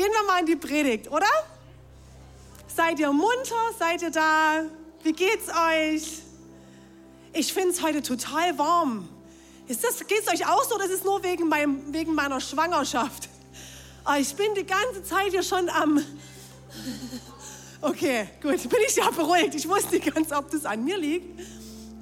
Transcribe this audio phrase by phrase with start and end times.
[0.00, 1.26] gehen wir mal in die Predigt, oder?
[2.74, 3.54] Seid ihr munter?
[3.78, 4.62] Seid ihr da?
[5.02, 6.22] Wie geht's euch?
[7.34, 9.06] Ich finde es heute total warm.
[9.68, 13.28] Ist das, geht's euch auch so oder ist es nur wegen, meinem, wegen meiner Schwangerschaft?
[14.02, 16.02] Ah, ich bin die ganze Zeit hier schon am.
[17.82, 19.54] Okay, gut, bin ich ja beruhigt.
[19.54, 21.40] Ich wusste nicht ganz, ob das an mir liegt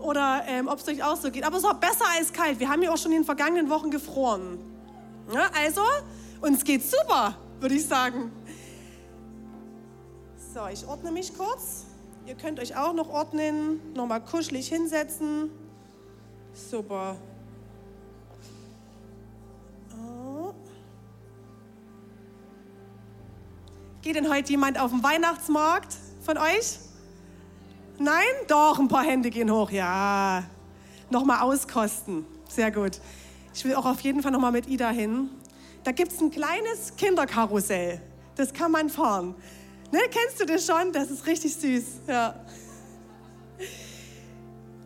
[0.01, 1.45] oder ähm, ob es euch auch so geht.
[1.45, 2.59] Aber es war besser als kalt.
[2.59, 4.59] Wir haben ja auch schon in den vergangenen Wochen gefroren.
[5.33, 5.83] Ja, also,
[6.41, 8.31] uns geht's super, würde ich sagen.
[10.55, 11.85] So, ich ordne mich kurz.
[12.27, 15.51] Ihr könnt euch auch noch ordnen, nochmal kuschelig hinsetzen.
[16.53, 17.17] Super.
[19.97, 20.53] Oh.
[24.03, 26.79] Geht denn heute jemand auf den Weihnachtsmarkt von euch?
[27.99, 28.25] Nein?
[28.47, 29.71] Doch, ein paar Hände gehen hoch.
[29.71, 30.45] Ja.
[31.11, 32.27] Nochmal auskosten.
[32.49, 33.01] Sehr gut.
[33.55, 35.31] Ich will auch auf jeden Fall nochmal mit Ida hin.
[35.89, 37.99] Da gibt es ein kleines Kinderkarussell.
[38.37, 39.35] Das kann man fahren.
[39.91, 40.93] Ne, kennst du das schon?
[40.93, 41.85] Das ist richtig süß.
[42.07, 42.35] Ja.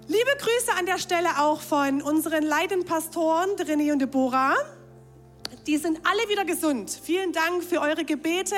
[0.07, 4.55] Liebe Grüße an der Stelle auch von unseren Leidenpastoren, René und Deborah.
[5.67, 6.97] Die sind alle wieder gesund.
[7.03, 8.55] Vielen Dank für eure Gebete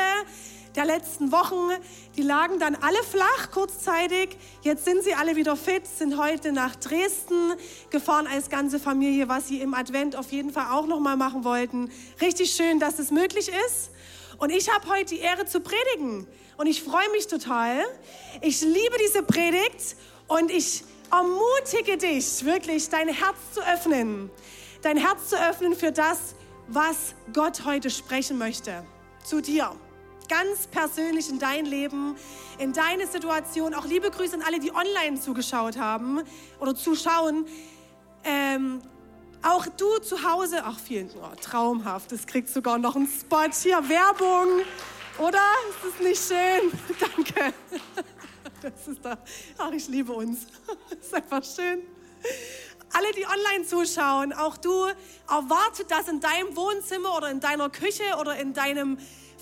[0.76, 1.70] der letzten Wochen.
[2.16, 4.36] Die lagen dann alle flach kurzzeitig.
[4.62, 7.52] Jetzt sind sie alle wieder fit, sind heute nach Dresden
[7.90, 11.44] gefahren als ganze Familie, was sie im Advent auf jeden Fall auch noch mal machen
[11.44, 11.90] wollten.
[12.20, 13.90] Richtig schön, dass es möglich ist.
[14.38, 16.26] Und ich habe heute die Ehre zu predigen.
[16.56, 17.84] Und ich freue mich total.
[18.40, 19.96] Ich liebe diese Predigt
[20.28, 24.30] und ich ermutige dich wirklich, dein Herz zu öffnen.
[24.82, 26.34] Dein Herz zu öffnen für das,
[26.68, 28.84] was Gott heute sprechen möchte.
[29.24, 29.70] Zu dir.
[30.28, 32.16] Ganz persönlich in dein Leben,
[32.58, 33.74] in deine Situation.
[33.74, 36.22] Auch liebe Grüße an alle, die online zugeschaut haben
[36.60, 37.46] oder zuschauen.
[38.24, 38.80] Ähm,
[39.42, 43.86] auch du zu Hause, ach vielen, oh, traumhaft, es kriegt sogar noch einen Spot hier,
[43.86, 44.62] Werbung,
[45.18, 45.42] oder?
[45.68, 46.72] Ist das nicht schön?
[47.14, 47.52] Danke.
[48.62, 49.18] Das ist da,
[49.58, 50.46] ach ich liebe uns,
[50.88, 51.82] das ist einfach schön.
[52.94, 54.86] Alle, die online zuschauen, auch du,
[55.28, 58.96] erwartet das in deinem Wohnzimmer oder in deiner Küche oder in deinem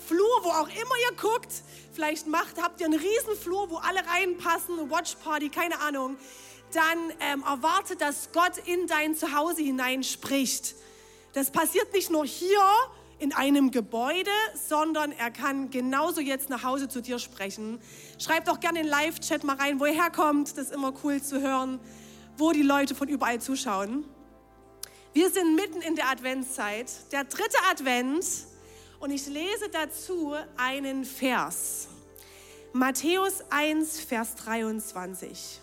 [0.07, 1.51] Flur, wo auch immer ihr guckt.
[1.93, 6.17] Vielleicht macht, habt ihr einen riesen Flur, wo alle reinpassen, Watch Party, keine Ahnung
[6.73, 10.75] dann ähm, erwarte, dass Gott in dein Zuhause hinein spricht.
[11.33, 12.61] Das passiert nicht nur hier
[13.19, 17.79] in einem Gebäude, sondern er kann genauso jetzt nach Hause zu dir sprechen.
[18.19, 20.57] Schreib doch gerne in Live-Chat mal rein, wo er herkommt.
[20.57, 21.79] Das ist immer cool zu hören,
[22.37, 24.03] wo die Leute von überall zuschauen.
[25.13, 28.25] Wir sind mitten in der Adventszeit, der dritte Advent,
[29.03, 31.89] und ich lese dazu einen Vers.
[32.71, 35.59] Matthäus 1, Vers 23.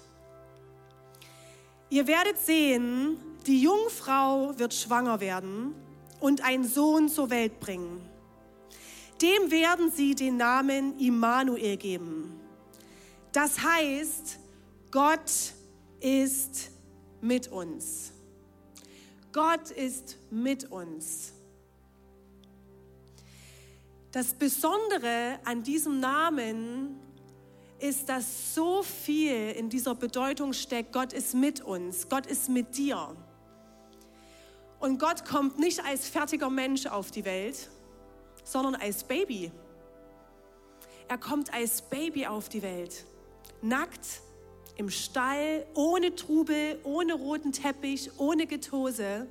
[1.89, 5.75] Ihr werdet sehen, die Jungfrau wird schwanger werden
[6.21, 8.06] und einen Sohn zur Welt bringen.
[9.23, 12.39] Dem werden sie den Namen Immanuel geben.
[13.33, 14.39] Das heißt,
[14.91, 15.55] Gott
[16.01, 16.72] ist
[17.22, 18.12] mit uns.
[19.33, 21.33] Gott ist mit uns.
[24.12, 26.98] Das Besondere an diesem Namen
[27.78, 32.76] ist, dass so viel in dieser Bedeutung steckt, Gott ist mit uns, Gott ist mit
[32.76, 33.16] dir.
[34.81, 37.71] Und Gott kommt nicht als fertiger Mensch auf die Welt,
[38.43, 39.53] sondern als Baby.
[41.06, 43.06] Er kommt als Baby auf die Welt,
[43.62, 44.22] nackt,
[44.77, 49.28] im Stall, ohne Trubel, ohne roten Teppich, ohne Getose.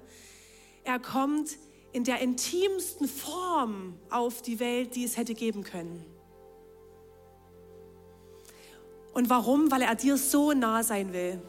[0.83, 1.57] Er kommt
[1.91, 6.05] in der intimsten Form auf die Welt, die es hätte geben können.
[9.13, 9.71] Und warum?
[9.71, 11.41] Weil er dir so nah sein will.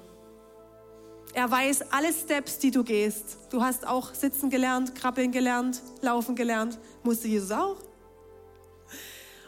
[1.33, 3.39] Er weiß alle Steps, die du gehst.
[3.51, 6.79] Du hast auch sitzen gelernt, krabbeln gelernt, laufen gelernt.
[7.05, 7.77] Musste Jesus auch.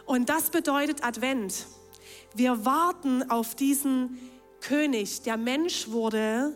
[0.05, 1.65] Und das bedeutet Advent.
[2.35, 4.17] Wir warten auf diesen
[4.61, 6.53] König, der Mensch wurde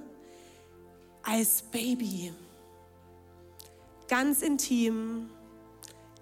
[1.23, 2.31] als Baby.
[4.07, 5.29] Ganz intim,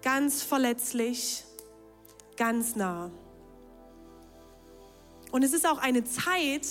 [0.02, 1.44] ganz verletzlich,
[2.36, 3.10] ganz nah.
[5.30, 6.66] Und es ist auch eine Zeit,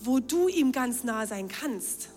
[0.00, 2.08] wo du ihm ganz nah sein kannst.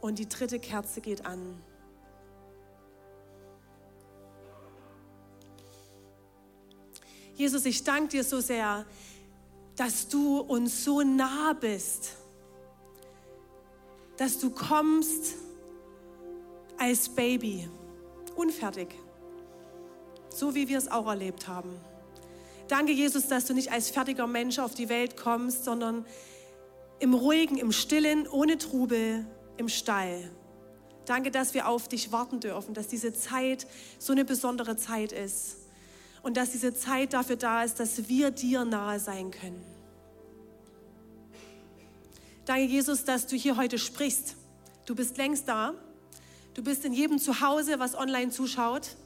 [0.00, 1.62] Und die dritte Kerze geht an.
[7.34, 8.84] Jesus, ich danke dir so sehr,
[9.76, 12.12] dass du uns so nah bist,
[14.16, 15.34] dass du kommst
[16.82, 17.68] als Baby,
[18.34, 18.88] unfertig,
[20.30, 21.70] so wie wir es auch erlebt haben.
[22.66, 26.04] Danke, Jesus, dass du nicht als fertiger Mensch auf die Welt kommst, sondern
[26.98, 29.24] im Ruhigen, im Stillen, ohne Trubel,
[29.58, 30.28] im Stall.
[31.04, 33.68] Danke, dass wir auf dich warten dürfen, dass diese Zeit
[34.00, 35.58] so eine besondere Zeit ist
[36.24, 39.64] und dass diese Zeit dafür da ist, dass wir dir nahe sein können.
[42.44, 44.34] Danke, Jesus, dass du hier heute sprichst.
[44.84, 45.74] Du bist längst da.
[46.54, 48.96] Du bist in jedem Zuhause, was online zuschaut.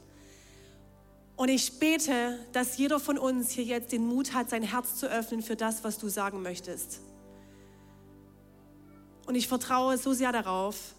[1.37, 5.07] Und ich bete, dass jeder von uns hier jetzt den Mut hat, sein Herz zu
[5.07, 6.99] öffnen für das, was du sagen möchtest.
[9.27, 10.95] Und ich vertraue so sehr darauf,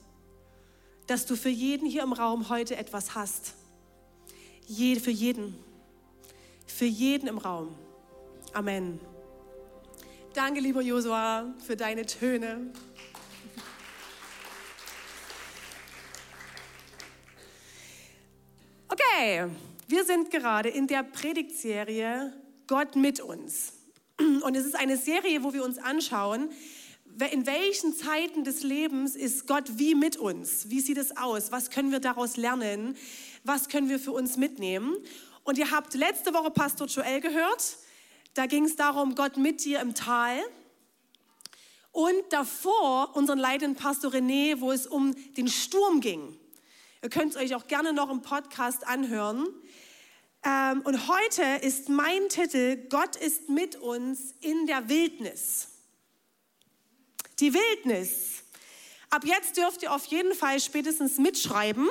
[1.06, 3.54] dass du für jeden hier im Raum heute etwas hast.
[4.66, 5.56] Je, für jeden.
[6.66, 7.74] Für jeden im Raum.
[8.52, 9.00] Amen.
[10.34, 12.70] Danke, lieber Josua, für deine Töne.
[18.90, 19.44] Okay,
[19.86, 22.32] wir sind gerade in der Predigtserie
[22.66, 23.74] Gott mit uns.
[24.18, 26.48] Und es ist eine Serie, wo wir uns anschauen,
[27.30, 30.70] in welchen Zeiten des Lebens ist Gott wie mit uns?
[30.70, 31.52] Wie sieht es aus?
[31.52, 32.96] Was können wir daraus lernen?
[33.44, 34.96] Was können wir für uns mitnehmen?
[35.44, 37.76] Und ihr habt letzte Woche Pastor Joel gehört.
[38.32, 40.38] Da ging es darum, Gott mit dir im Tal.
[41.92, 46.38] Und davor unseren leidenden Pastor René, wo es um den Sturm ging.
[47.00, 49.46] Ihr könnt es euch auch gerne noch im Podcast anhören.
[50.44, 55.68] Ähm, und heute ist mein Titel, Gott ist mit uns in der Wildnis.
[57.38, 58.42] Die Wildnis.
[59.10, 61.88] Ab jetzt dürft ihr auf jeden Fall spätestens mitschreiben.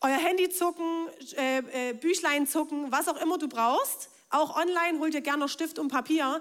[0.00, 4.10] Euer Handy zucken, äh, äh, Büchlein zucken, was auch immer du brauchst.
[4.30, 6.40] Auch online hol dir gerne noch Stift und Papier.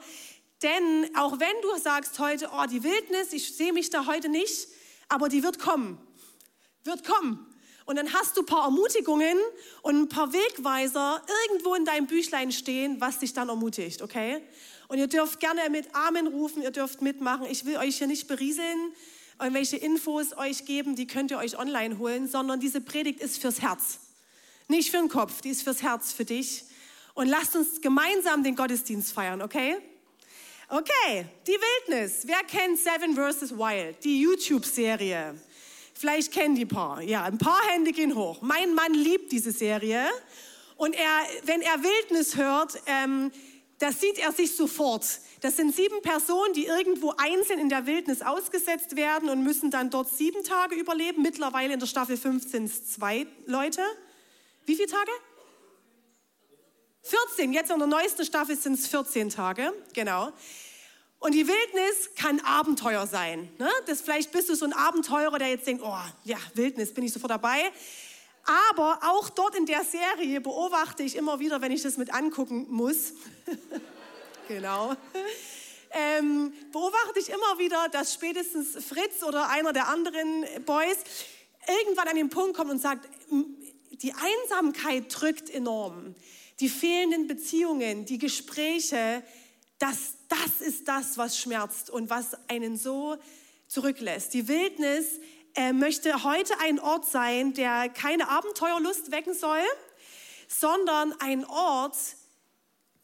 [0.64, 4.70] Denn auch wenn du sagst heute, oh, die Wildnis, ich sehe mich da heute nicht,
[5.08, 6.00] aber die wird kommen.
[6.84, 7.46] Wird kommen.
[7.90, 9.36] Und dann hast du ein paar Ermutigungen
[9.82, 14.44] und ein paar Wegweiser irgendwo in deinem Büchlein stehen, was dich dann ermutigt, okay?
[14.90, 17.48] Und ihr dürft gerne mit Amen rufen, ihr dürft mitmachen.
[17.50, 18.94] Ich will euch hier nicht berieseln,
[19.40, 23.60] irgendwelche Infos euch geben, die könnt ihr euch online holen, sondern diese Predigt ist fürs
[23.60, 23.98] Herz.
[24.68, 26.66] Nicht für den Kopf, die ist fürs Herz, für dich.
[27.16, 29.78] Und lasst uns gemeinsam den Gottesdienst feiern, okay?
[30.70, 31.58] Okay, die
[31.88, 32.22] Wildnis.
[32.26, 33.58] Wer kennt Seven vs.
[33.58, 35.42] Wild, die YouTube-Serie?
[36.00, 37.02] Vielleicht kennen die paar.
[37.02, 38.42] Ja, ein paar Hände gehen hoch.
[38.42, 40.06] Mein Mann liebt diese Serie.
[40.78, 41.12] Und er,
[41.44, 43.34] wenn er Wildnis hört, ähm,
[43.80, 45.06] das sieht er sich sofort.
[45.42, 49.90] Das sind sieben Personen, die irgendwo einzeln in der Wildnis ausgesetzt werden und müssen dann
[49.90, 51.22] dort sieben Tage überleben.
[51.22, 53.82] Mittlerweile in der Staffel 5 sind es zwei Leute.
[54.66, 55.12] Wie viele Tage?
[57.02, 57.52] 14.
[57.52, 59.74] Jetzt in der neuesten Staffel sind es 14 Tage.
[59.94, 60.32] Genau.
[61.20, 63.50] Und die Wildnis kann Abenteuer sein.
[63.58, 63.70] Ne?
[63.86, 67.12] Das vielleicht bist du so ein Abenteurer, der jetzt denkt, oh ja, Wildnis, bin ich
[67.12, 67.72] sofort dabei.
[68.46, 72.68] Aber auch dort in der Serie beobachte ich immer wieder, wenn ich das mit angucken
[72.70, 73.14] muss,
[74.48, 74.96] genau,
[75.92, 80.98] ähm, beobachte ich immer wieder, dass spätestens Fritz oder einer der anderen Boys
[81.68, 83.10] irgendwann an den Punkt kommt und sagt,
[83.92, 86.16] die Einsamkeit drückt enorm.
[86.60, 89.24] Die fehlenden Beziehungen, die Gespräche,
[89.80, 93.18] das, das ist das, was schmerzt und was einen so
[93.68, 94.34] zurücklässt.
[94.34, 95.20] Die Wildnis
[95.56, 99.64] äh, möchte heute ein Ort sein, der keine Abenteuerlust wecken soll,
[100.48, 101.98] sondern ein Ort,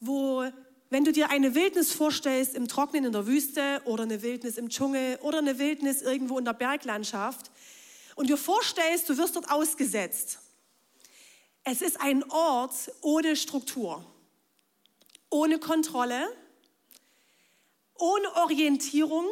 [0.00, 0.44] wo,
[0.90, 4.68] wenn du dir eine Wildnis vorstellst im Trocknen in der Wüste oder eine Wildnis im
[4.68, 7.50] Dschungel oder eine Wildnis irgendwo in der Berglandschaft
[8.16, 10.40] und dir vorstellst, du wirst dort ausgesetzt.
[11.64, 14.04] Es ist ein Ort ohne Struktur,
[15.30, 16.28] ohne Kontrolle,
[17.98, 19.26] ohne Orientierung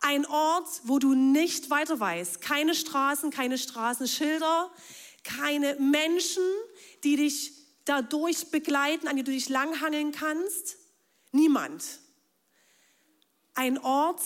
[0.00, 2.40] ein Ort, wo du nicht weiter weißt.
[2.40, 4.70] Keine Straßen, keine Straßenschilder,
[5.24, 6.42] keine Menschen,
[7.04, 7.52] die dich
[7.84, 10.76] dadurch begleiten, an die du dich langhangeln kannst.
[11.32, 11.84] Niemand.
[13.54, 14.22] Ein Ort,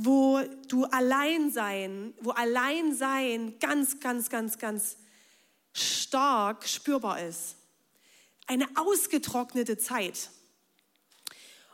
[0.00, 4.96] wo du allein sein, wo allein sein ganz, ganz, ganz, ganz
[5.72, 7.56] stark spürbar ist.
[8.46, 10.30] Eine ausgetrocknete Zeit.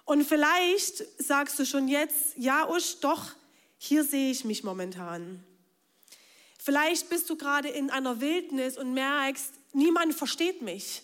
[0.07, 3.33] Und vielleicht sagst du schon jetzt, ja, Usch, doch,
[3.77, 5.45] hier sehe ich mich momentan.
[6.63, 11.03] Vielleicht bist du gerade in einer Wildnis und merkst, niemand versteht mich.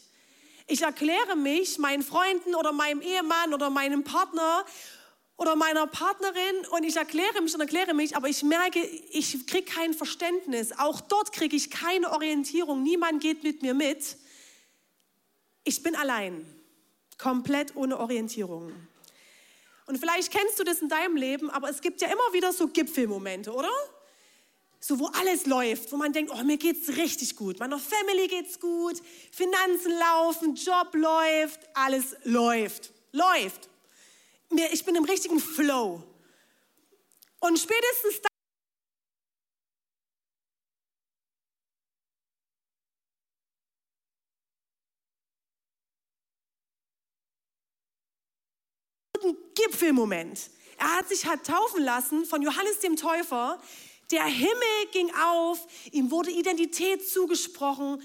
[0.69, 4.65] Ich erkläre mich meinen Freunden oder meinem Ehemann oder meinem Partner
[5.37, 9.65] oder meiner Partnerin und ich erkläre mich und erkläre mich, aber ich merke, ich kriege
[9.65, 10.79] kein Verständnis.
[10.79, 12.85] Auch dort kriege ich keine Orientierung.
[12.85, 14.17] Niemand geht mit mir mit.
[15.65, 16.47] Ich bin allein.
[17.19, 18.73] Komplett ohne Orientierung.
[19.87, 22.69] Und vielleicht kennst du das in deinem Leben, aber es gibt ja immer wieder so
[22.69, 23.71] Gipfelmomente, oder?
[24.81, 27.61] So, wo alles läuft, wo man denkt, oh, mir geht's richtig gut.
[27.61, 32.93] Meiner Family geht's gut, Finanzen laufen, Job läuft, alles läuft.
[33.13, 33.69] Läuft.
[34.73, 36.03] Ich bin im richtigen Flow.
[37.41, 38.21] Und spätestens
[49.83, 50.51] dann, Gipfelmoment.
[50.79, 53.61] Er hat sich hat taufen lassen von Johannes dem Täufer.
[54.11, 58.03] Der Himmel ging auf, ihm wurde Identität zugesprochen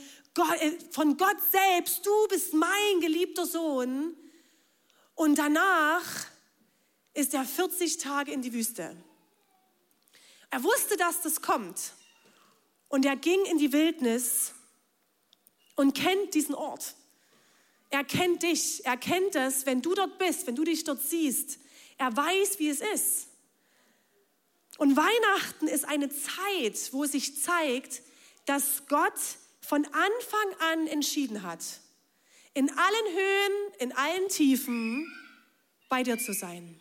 [0.59, 2.05] äh, von Gott selbst.
[2.05, 4.15] Du bist mein geliebter Sohn.
[5.15, 6.03] Und danach
[7.13, 8.95] ist er 40 Tage in die Wüste.
[10.49, 11.93] Er wusste, dass das kommt.
[12.89, 14.53] Und er ging in die Wildnis
[15.75, 16.95] und kennt diesen Ort.
[17.89, 21.59] Er kennt dich, er kennt es, wenn du dort bist, wenn du dich dort siehst.
[21.97, 23.27] Er weiß, wie es ist.
[24.77, 28.01] Und Weihnachten ist eine Zeit, wo sich zeigt,
[28.45, 29.19] dass Gott
[29.61, 31.63] von Anfang an entschieden hat,
[32.53, 35.11] in allen Höhen, in allen Tiefen
[35.89, 36.79] bei dir zu sein.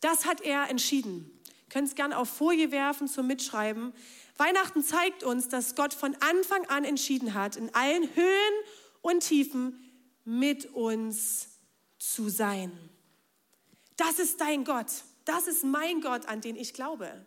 [0.00, 1.30] Das hat er entschieden.
[1.70, 3.94] Könnt es gerne auf Folie werfen zum Mitschreiben.
[4.36, 8.54] Weihnachten zeigt uns, dass Gott von Anfang an entschieden hat, in allen Höhen
[9.00, 9.80] und Tiefen
[10.24, 11.48] mit uns
[11.98, 12.72] zu sein.
[13.96, 14.86] Das ist dein Gott.
[15.24, 17.24] Das ist mein Gott, an den ich glaube.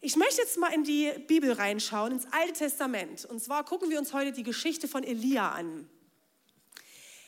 [0.00, 3.24] Ich möchte jetzt mal in die Bibel reinschauen, ins Alte Testament.
[3.24, 5.88] Und zwar gucken wir uns heute die Geschichte von Elia an.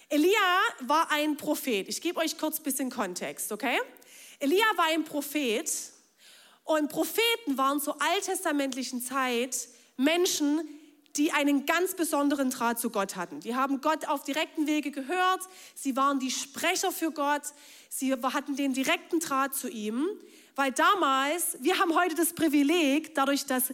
[0.09, 0.31] Elia
[0.81, 1.89] war ein Prophet.
[1.89, 3.79] Ich gebe euch kurz ein bisschen Kontext, okay?
[4.39, 5.71] Elia war ein Prophet
[6.65, 10.61] und Propheten waren zur alttestamentlichen Zeit Menschen,
[11.19, 13.41] die einen ganz besonderen Draht zu Gott hatten.
[13.41, 15.41] Die haben Gott auf direkten Wege gehört,
[15.75, 17.43] sie waren die Sprecher für Gott,
[17.89, 20.07] sie hatten den direkten Draht zu ihm,
[20.55, 23.73] weil damals, wir haben heute das Privileg, dadurch, dass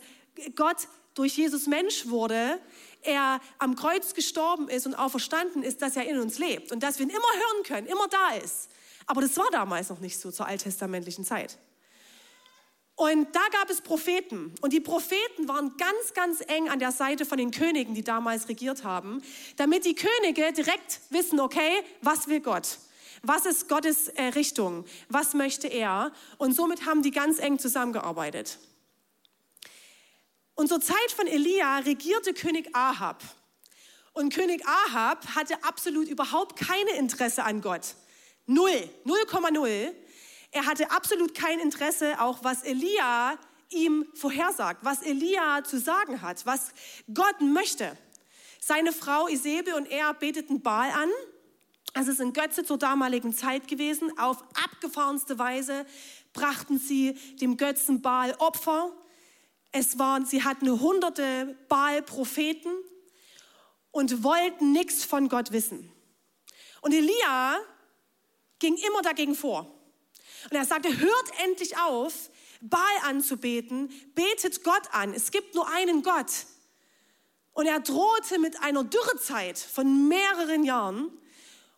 [0.56, 2.58] Gott durch Jesus Mensch wurde,
[3.02, 6.98] er am Kreuz gestorben ist und auferstanden ist, dass er in uns lebt und dass
[6.98, 8.70] wir ihn immer hören können, immer da ist.
[9.06, 11.58] Aber das war damals noch nicht so zur alttestamentlichen Zeit.
[12.96, 14.54] Und da gab es Propheten.
[14.60, 18.48] Und die Propheten waren ganz, ganz eng an der Seite von den Königen, die damals
[18.48, 19.20] regiert haben,
[19.56, 22.78] damit die Könige direkt wissen, okay, was will Gott?
[23.22, 24.84] Was ist Gottes äh, Richtung?
[25.08, 26.12] Was möchte er?
[26.38, 28.58] Und somit haben die ganz eng zusammengearbeitet.
[30.54, 33.24] Und zur Zeit von Elia regierte König Ahab.
[34.12, 37.96] Und König Ahab hatte absolut überhaupt keine Interesse an Gott.
[38.46, 39.92] Null, 0,0.
[40.54, 43.36] Er hatte absolut kein Interesse, auch was Elia
[43.70, 46.70] ihm vorhersagt, was Elia zu sagen hat, was
[47.12, 47.98] Gott möchte.
[48.60, 51.10] Seine Frau Isebe und er beteten Baal an.
[51.92, 54.16] Also es sind Götze zur damaligen Zeit gewesen.
[54.16, 55.86] Auf abgefahrenste Weise
[56.32, 58.92] brachten sie dem Götzen Baal Opfer.
[59.72, 62.70] Es waren, sie hatten hunderte Baal-Propheten
[63.90, 65.90] und wollten nichts von Gott wissen.
[66.80, 67.58] Und Elia
[68.60, 69.73] ging immer dagegen vor.
[70.50, 75.12] Und er sagte, hört endlich auf, Baal anzubeten, betet Gott an.
[75.12, 76.46] Es gibt nur einen Gott.
[77.52, 81.10] Und er drohte mit einer Dürrezeit von mehreren Jahren.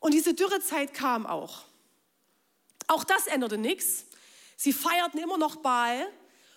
[0.00, 1.64] Und diese Dürrezeit kam auch.
[2.86, 4.06] Auch das änderte nichts.
[4.56, 6.06] Sie feierten immer noch Baal.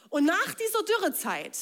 [0.10, 1.58] Und nach dieser Dürrezeit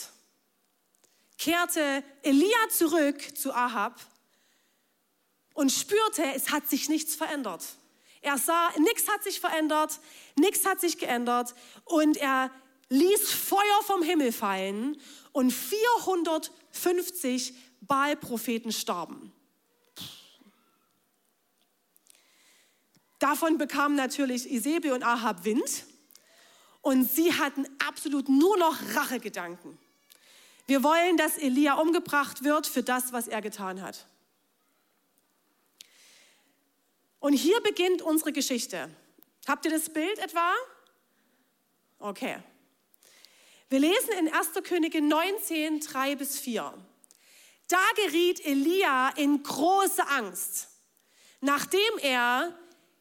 [1.38, 4.00] kehrte Elia zurück zu Ahab
[5.54, 7.64] und spürte, es hat sich nichts verändert.
[8.28, 10.02] Er sah, nichts hat sich verändert,
[10.36, 11.56] nichts hat sich geändert
[11.86, 12.52] und er
[12.90, 15.00] ließ Feuer vom Himmel fallen
[15.32, 19.32] und 450 Baal-Propheten starben.
[23.20, 25.86] Davon bekamen natürlich Isebe und Ahab Wind
[26.82, 29.78] und sie hatten absolut nur noch Rachegedanken.
[30.66, 34.06] Wir wollen, dass Elia umgebracht wird für das, was er getan hat.
[37.28, 38.90] Und hier beginnt unsere Geschichte.
[39.50, 40.50] Habt ihr das Bild etwa?
[42.00, 42.38] Okay.
[43.68, 44.52] Wir lesen in 1.
[44.64, 46.74] Könige 19, 3 bis 4.
[47.68, 50.70] Da geriet Elia in große Angst,
[51.42, 52.58] nachdem er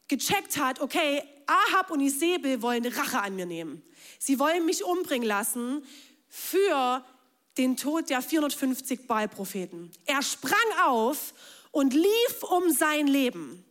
[0.09, 3.81] gecheckt hat, okay, Ahab und Isabel wollen Rache an mir nehmen.
[4.19, 5.87] Sie wollen mich umbringen lassen
[6.29, 7.07] für
[7.59, 9.93] den Tod der 450 Baal-Propheten.
[10.05, 11.33] Er sprang auf
[11.71, 13.63] und lief um sein Leben.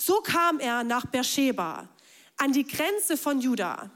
[0.00, 1.88] So kam er nach Beersheba,
[2.36, 3.90] an die Grenze von Juda.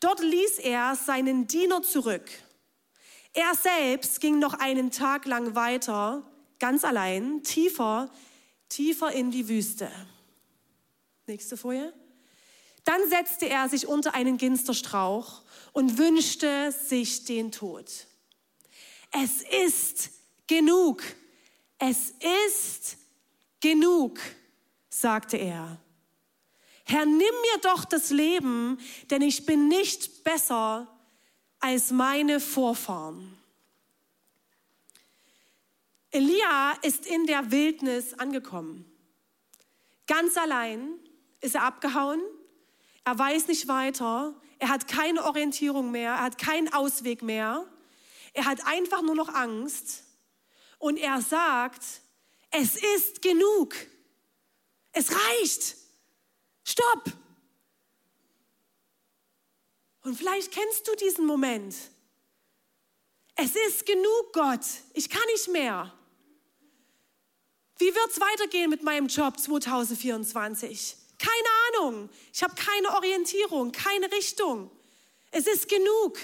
[0.00, 2.30] Dort ließ er seinen Diener zurück.
[3.34, 6.22] Er selbst ging noch einen Tag lang weiter,
[6.58, 8.10] ganz allein, tiefer
[8.68, 9.90] tiefer in die Wüste.
[11.26, 11.92] Nächste Folie.
[12.84, 15.42] Dann setzte er sich unter einen Ginsterstrauch
[15.72, 18.06] und wünschte sich den Tod.
[19.10, 20.10] Es ist
[20.46, 21.02] genug.
[21.78, 22.14] Es
[22.56, 22.96] ist
[23.60, 24.18] genug,
[25.00, 25.78] sagte er.
[26.84, 28.78] Herr, nimm mir doch das Leben,
[29.10, 30.88] denn ich bin nicht besser
[31.60, 33.36] als meine Vorfahren.
[36.10, 38.90] Elia ist in der Wildnis angekommen.
[40.06, 40.98] Ganz allein
[41.40, 42.22] ist er abgehauen.
[43.04, 44.34] Er weiß nicht weiter.
[44.58, 46.12] Er hat keine Orientierung mehr.
[46.12, 47.66] Er hat keinen Ausweg mehr.
[48.32, 50.04] Er hat einfach nur noch Angst.
[50.78, 51.82] Und er sagt,
[52.50, 53.74] es ist genug.
[54.92, 55.76] Es reicht.
[56.64, 57.04] Stopp!
[60.02, 61.74] Und vielleicht kennst du diesen Moment.
[63.34, 64.64] Es ist genug, Gott.
[64.94, 65.92] Ich kann nicht mehr.
[67.78, 70.96] Wie wird es weitergehen mit meinem Job 2024?
[71.18, 72.08] Keine Ahnung.
[72.32, 74.70] Ich habe keine Orientierung, keine Richtung.
[75.30, 76.18] Es ist genug.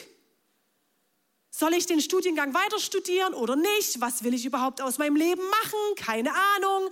[1.50, 4.00] Soll ich den Studiengang weiter studieren oder nicht?
[4.00, 5.94] Was will ich überhaupt aus meinem Leben machen?
[5.96, 6.90] Keine Ahnung.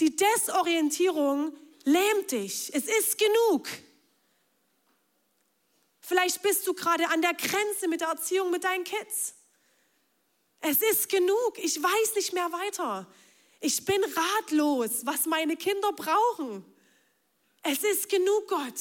[0.00, 2.70] Die Desorientierung lähmt dich.
[2.74, 3.68] Es ist genug.
[6.00, 9.34] Vielleicht bist du gerade an der Grenze mit der Erziehung mit deinen Kids.
[10.60, 11.58] Es ist genug.
[11.58, 13.06] Ich weiß nicht mehr weiter.
[13.60, 16.64] Ich bin ratlos, was meine Kinder brauchen.
[17.62, 18.80] Es ist genug, Gott,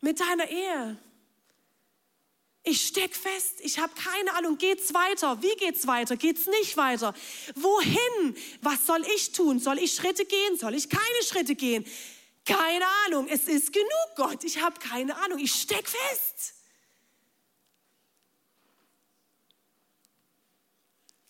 [0.00, 0.98] mit deiner Ehe.
[2.68, 5.40] Ich steck fest, ich habe keine Ahnung, geht's weiter?
[5.40, 6.16] Wie geht's weiter?
[6.16, 7.14] Geht's nicht weiter?
[7.54, 8.36] Wohin?
[8.60, 9.60] Was soll ich tun?
[9.60, 10.58] Soll ich Schritte gehen?
[10.58, 11.86] Soll ich keine Schritte gehen?
[12.44, 14.42] Keine Ahnung, es ist genug, Gott.
[14.42, 16.54] Ich habe keine Ahnung, ich steck fest.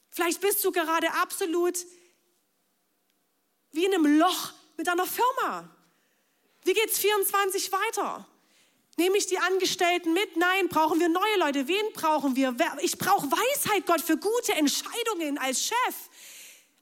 [0.09, 1.77] Vielleicht bist du gerade absolut
[3.73, 5.69] wie in einem Loch mit einer Firma.
[6.65, 8.27] Wie geht's 24 weiter?
[8.97, 10.37] Nehme ich die Angestellten mit?
[10.37, 11.69] Nein, brauchen wir neue Leute?
[11.69, 12.57] Wen brauchen wir?
[12.81, 15.95] Ich brauche Weisheit, Gott, für gute Entscheidungen als Chef.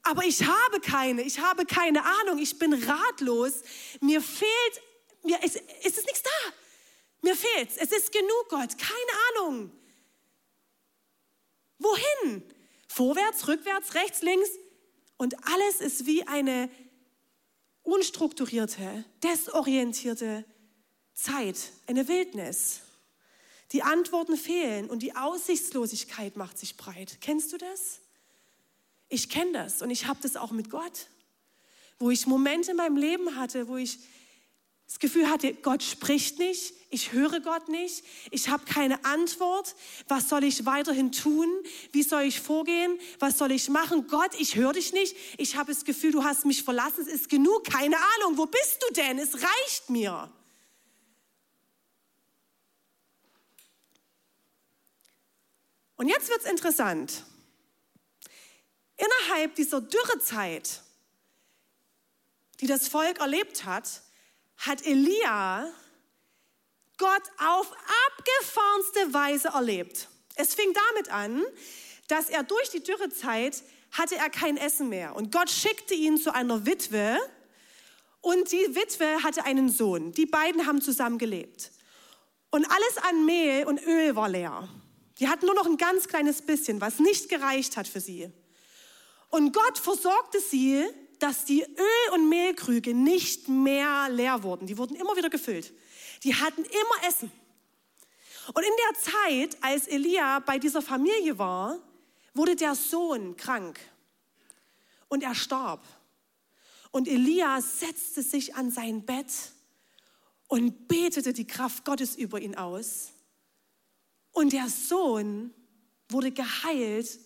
[0.03, 3.63] Aber ich habe keine, ich habe keine Ahnung, ich bin ratlos.
[3.99, 4.81] Mir fehlt,
[5.23, 6.53] mir ist, ist es nichts da.
[7.21, 7.91] Mir fehlt es.
[7.91, 8.77] ist genug, Gott.
[8.77, 9.71] Keine Ahnung.
[11.79, 12.43] Wohin?
[12.87, 14.49] Vorwärts, rückwärts, rechts, links.
[15.17, 16.69] Und alles ist wie eine
[17.83, 20.45] unstrukturierte, desorientierte
[21.15, 22.81] Zeit, eine Wildnis.
[23.71, 27.17] Die Antworten fehlen und die Aussichtslosigkeit macht sich breit.
[27.21, 27.99] Kennst du das?
[29.09, 31.07] Ich kenne das und ich habe das auch mit Gott,
[31.99, 33.99] wo ich Momente in meinem Leben hatte, wo ich
[34.87, 39.75] das Gefühl hatte, Gott spricht nicht, ich höre Gott nicht, ich habe keine Antwort.
[40.07, 41.49] Was soll ich weiterhin tun?
[41.91, 42.99] Wie soll ich vorgehen?
[43.19, 44.07] Was soll ich machen?
[44.07, 45.15] Gott, ich höre dich nicht.
[45.37, 47.01] Ich habe das Gefühl, du hast mich verlassen.
[47.01, 47.63] Es ist genug.
[47.63, 48.37] Keine Ahnung.
[48.37, 49.17] Wo bist du denn?
[49.17, 50.31] Es reicht mir.
[55.97, 57.23] Und jetzt wird es interessant.
[58.97, 60.81] Innerhalb dieser Dürrezeit,
[62.59, 64.01] die das Volk erlebt hat,
[64.57, 65.69] hat Elia
[66.97, 67.71] Gott auf
[68.07, 70.07] abgefahrenste Weise erlebt.
[70.35, 71.43] Es fing damit an,
[72.07, 76.33] dass er durch die Dürrezeit hatte er kein Essen mehr und Gott schickte ihn zu
[76.33, 77.17] einer Witwe
[78.21, 80.11] und die Witwe hatte einen Sohn.
[80.13, 81.71] Die beiden haben zusammen gelebt
[82.49, 84.69] und alles an Mehl und Öl war leer.
[85.19, 88.29] Die hatten nur noch ein ganz kleines bisschen, was nicht gereicht hat für sie.
[89.29, 90.85] Und Gott versorgte sie,
[91.19, 94.67] dass die Öl- und Mehlkrüge nicht mehr leer wurden.
[94.67, 95.73] Die wurden immer wieder gefüllt.
[96.23, 97.31] Die hatten immer Essen.
[98.53, 101.79] Und in der Zeit, als Elia bei dieser Familie war,
[102.33, 103.79] wurde der Sohn krank
[105.07, 105.83] und er starb.
[106.91, 109.31] Und Elia setzte sich an sein Bett
[110.47, 113.14] und betete die Kraft Gottes über ihn aus.
[114.35, 115.53] Und der Sohn
[116.09, 117.19] wurde geheilt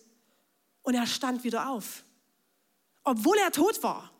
[0.82, 2.04] und er stand wieder auf,
[3.02, 4.12] obwohl er tot war.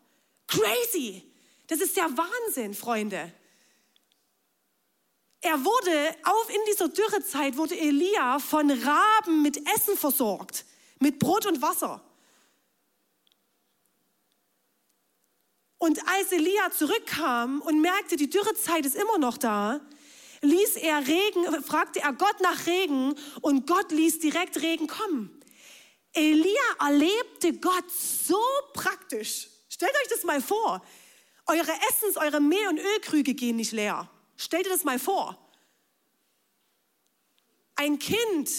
[0.48, 1.24] Crazy!
[1.68, 3.32] Das ist der Wahnsinn, Freunde.
[5.40, 10.64] Er wurde, auf in dieser Dürrezeit, wurde Elia von Raben mit Essen versorgt,
[10.98, 12.02] mit Brot und Wasser.
[15.78, 19.80] Und als Elia zurückkam und merkte, die Dürrezeit ist immer noch da,
[20.42, 25.40] ließ er Regen, fragte er Gott nach Regen und Gott ließ direkt Regen kommen.
[26.12, 26.50] Elia
[26.80, 28.40] erlebte Gott so
[28.72, 29.48] praktisch.
[29.68, 30.82] Stellt euch das mal vor.
[31.46, 34.10] Eure Essens, eure Mehl- und Ölkrüge gehen nicht leer.
[34.36, 35.38] Stell dir das mal vor.
[37.76, 38.50] Ein Kind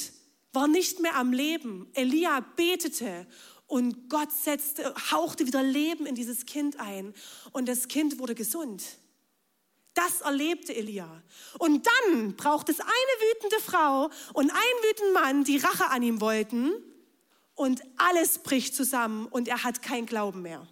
[0.54, 1.90] war nicht mehr am Leben.
[1.94, 3.28] Elia betete
[3.68, 7.14] Und Gott setzte, hauchte wieder Leben in dieses Kind ein.
[7.52, 8.84] Und das Kind wurde gesund.
[9.94, 11.22] Das erlebte Elia.
[11.60, 16.22] Und dann braucht es eine wütende Frau und einen wütenden Mann, die Rache an ihm
[16.22, 16.72] wollten.
[17.56, 20.66] Und alles bricht zusammen und er hat kein Glauben mehr.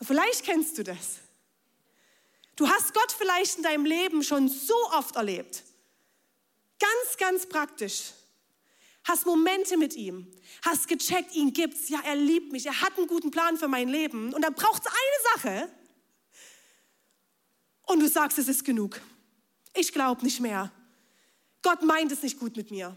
[0.00, 1.18] Vielleicht kennst du das.
[2.54, 5.64] Du hast Gott vielleicht in deinem Leben schon so oft erlebt.
[6.78, 8.12] Ganz, ganz praktisch.
[9.04, 10.30] Hast Momente mit ihm.
[10.64, 11.88] Hast gecheckt, ihn gibt's.
[11.88, 12.66] Ja, er liebt mich.
[12.66, 14.32] Er hat einen guten Plan für mein Leben.
[14.32, 15.77] Und dann braucht es eine Sache
[17.88, 19.00] und du sagst, es ist genug.
[19.74, 20.70] Ich glaube nicht mehr.
[21.62, 22.96] Gott meint es nicht gut mit mir.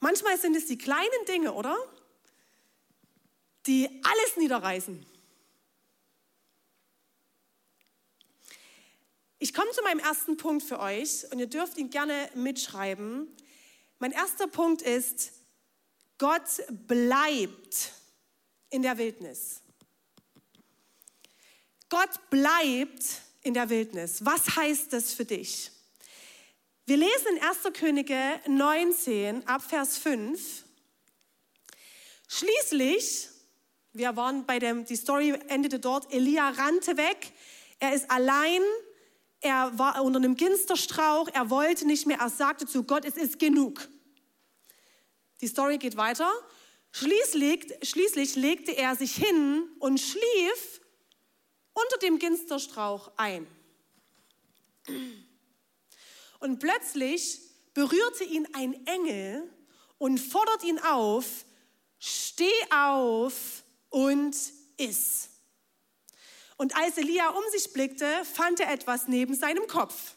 [0.00, 1.76] Manchmal sind es die kleinen Dinge, oder?
[3.66, 5.06] Die alles niederreißen.
[9.38, 13.28] Ich komme zu meinem ersten Punkt für euch und ihr dürft ihn gerne mitschreiben.
[13.98, 15.32] Mein erster Punkt ist,
[16.18, 17.92] Gott bleibt
[18.70, 19.61] in der Wildnis.
[21.92, 24.24] Gott bleibt in der Wildnis.
[24.24, 25.70] Was heißt das für dich?
[26.86, 27.58] Wir lesen in 1.
[27.74, 28.16] Könige
[28.48, 30.64] 19 ab Vers 5.
[32.28, 33.28] Schließlich,
[33.92, 37.30] wir waren bei dem, die Story endete dort, Elia rannte weg,
[37.78, 38.62] er ist allein,
[39.42, 43.38] er war unter einem Ginsterstrauch, er wollte nicht mehr, er sagte zu Gott, es ist
[43.38, 43.86] genug.
[45.42, 46.32] Die Story geht weiter.
[46.90, 50.80] Schließlich, schließlich legte er sich hin und schlief
[51.74, 53.46] unter dem Ginsterstrauch ein.
[56.40, 57.40] Und plötzlich
[57.74, 59.50] berührte ihn ein Engel
[59.98, 61.44] und fordert ihn auf,
[61.98, 64.36] steh auf und
[64.76, 65.28] iss.
[66.56, 70.14] Und als Elia um sich blickte, fand er etwas neben seinem Kopf.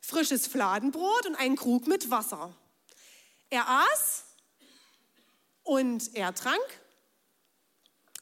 [0.00, 2.54] Frisches Fladenbrot und einen Krug mit Wasser.
[3.50, 4.24] Er aß
[5.62, 6.80] und er trank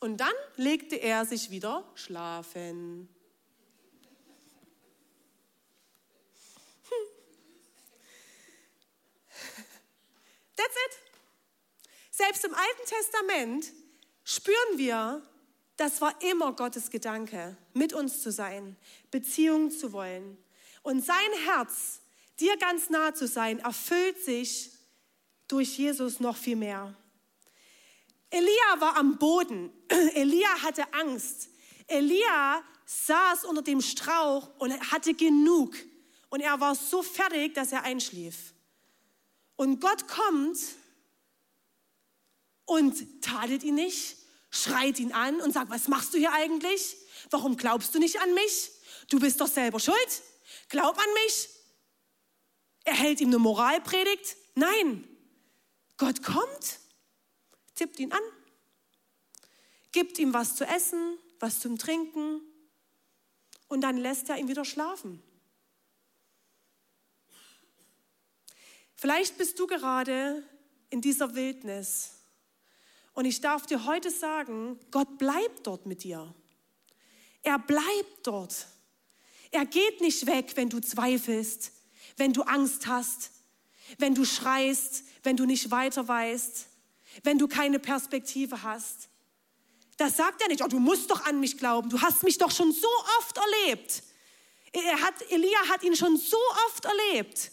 [0.00, 3.08] und dann legte er sich wieder schlafen.
[6.88, 7.06] Hm.
[10.56, 10.98] That's it.
[12.10, 13.72] Selbst im Alten Testament
[14.24, 15.22] spüren wir,
[15.76, 18.76] das war immer Gottes Gedanke, mit uns zu sein,
[19.10, 20.38] Beziehungen zu wollen.
[20.82, 22.00] Und sein Herz,
[22.40, 24.72] dir ganz nah zu sein, erfüllt sich
[25.48, 26.94] durch Jesus noch viel mehr.
[28.36, 29.72] Elia war am Boden.
[29.88, 31.48] Elia hatte Angst.
[31.86, 35.74] Elia saß unter dem Strauch und hatte genug.
[36.28, 38.52] Und er war so fertig, dass er einschlief.
[39.56, 40.58] Und Gott kommt
[42.66, 44.18] und tadelt ihn nicht,
[44.50, 46.96] schreit ihn an und sagt, was machst du hier eigentlich?
[47.30, 48.70] Warum glaubst du nicht an mich?
[49.08, 50.22] Du bist doch selber schuld.
[50.68, 51.48] Glaub an mich.
[52.84, 54.36] Er hält ihm eine Moralpredigt.
[54.54, 55.08] Nein,
[55.96, 56.80] Gott kommt
[57.76, 58.22] tippt ihn an,
[59.92, 62.40] gibt ihm was zu essen, was zum Trinken
[63.68, 65.22] und dann lässt er ihn wieder schlafen.
[68.96, 70.42] Vielleicht bist du gerade
[70.90, 72.12] in dieser Wildnis
[73.12, 76.34] und ich darf dir heute sagen, Gott bleibt dort mit dir.
[77.42, 78.66] Er bleibt dort.
[79.50, 81.72] Er geht nicht weg, wenn du zweifelst,
[82.16, 83.30] wenn du Angst hast,
[83.98, 86.75] wenn du schreist, wenn du nicht weiter weißt
[87.22, 89.08] wenn du keine Perspektive hast.
[89.96, 92.50] Das sagt er nicht, oh, du musst doch an mich glauben, du hast mich doch
[92.50, 94.02] schon so oft erlebt.
[94.72, 97.50] Er hat, Elia hat ihn schon so oft erlebt.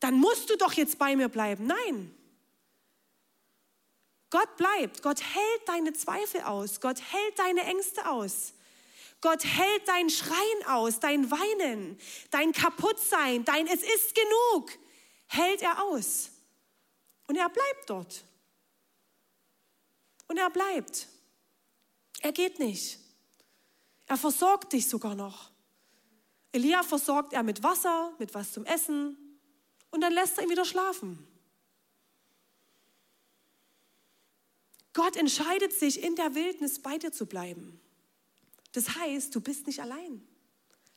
[0.00, 1.66] Dann musst du doch jetzt bei mir bleiben.
[1.66, 2.14] Nein.
[4.30, 5.02] Gott bleibt.
[5.02, 6.80] Gott hält deine Zweifel aus.
[6.80, 8.54] Gott hält deine Ängste aus.
[9.20, 11.98] Gott hält dein Schreien aus, dein Weinen,
[12.30, 14.70] dein Kaputtsein, dein Es ist genug.
[15.26, 16.30] Hält er aus.
[17.26, 18.24] Und er bleibt dort.
[20.30, 21.08] Und er bleibt.
[22.20, 23.00] Er geht nicht.
[24.06, 25.50] Er versorgt dich sogar noch.
[26.52, 29.16] Elia versorgt er mit Wasser, mit was zum Essen
[29.90, 31.26] und dann lässt er ihn wieder schlafen.
[34.92, 37.80] Gott entscheidet sich, in der Wildnis bei dir zu bleiben.
[38.70, 40.24] Das heißt, du bist nicht allein.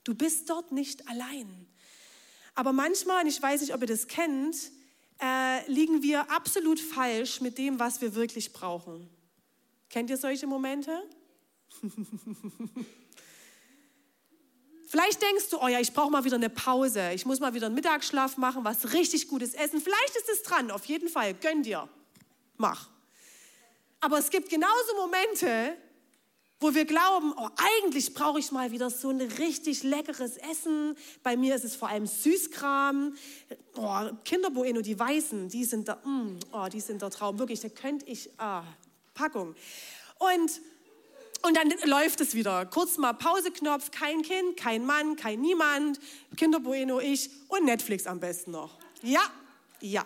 [0.04, 1.68] Du bist dort nicht allein.
[2.54, 4.56] Aber manchmal, und ich weiß nicht, ob ihr das kennt,
[5.20, 9.10] äh, liegen wir absolut falsch mit dem, was wir wirklich brauchen.
[9.94, 10.92] Kennt ihr solche Momente?
[14.88, 17.12] Vielleicht denkst du, oh ja, ich brauche mal wieder eine Pause.
[17.14, 19.80] Ich muss mal wieder einen Mittagsschlaf machen, was richtig Gutes essen.
[19.80, 21.36] Vielleicht ist es dran, auf jeden Fall.
[21.36, 21.88] Gönn dir.
[22.58, 22.90] Mach.
[24.00, 25.78] Aber es gibt genauso Momente,
[26.60, 30.98] wo wir glauben, oh, eigentlich brauche ich mal wieder so ein richtig leckeres Essen.
[31.22, 33.16] Bei mir ist es vor allem Süßkram.
[33.76, 37.38] Oh, Kinderbueno, die Weißen, die sind da, mm, oh, die sind der Traum.
[37.38, 38.64] Wirklich, da könnte ich, ah,
[39.14, 39.56] Packung.
[40.20, 40.62] Und,
[41.42, 42.66] und dann läuft es wieder.
[42.66, 46.00] Kurz mal Pauseknopf, kein Kind, kein Mann, kein Niemand,
[46.38, 48.78] Kinderbueno, ich und Netflix am besten noch.
[49.02, 49.24] Ja,
[49.82, 50.06] ja.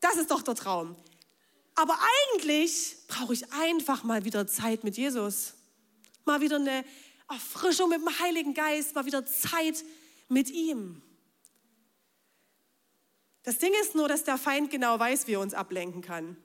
[0.00, 0.96] Das ist doch der Traum.
[1.74, 1.98] Aber
[2.32, 5.54] eigentlich brauche ich einfach mal wieder Zeit mit Jesus.
[6.24, 6.84] Mal wieder eine
[7.28, 9.84] Erfrischung mit dem Heiligen Geist, mal wieder Zeit
[10.28, 11.02] mit ihm.
[13.42, 16.36] Das Ding ist nur, dass der Feind genau weiß, wie er uns ablenken kann.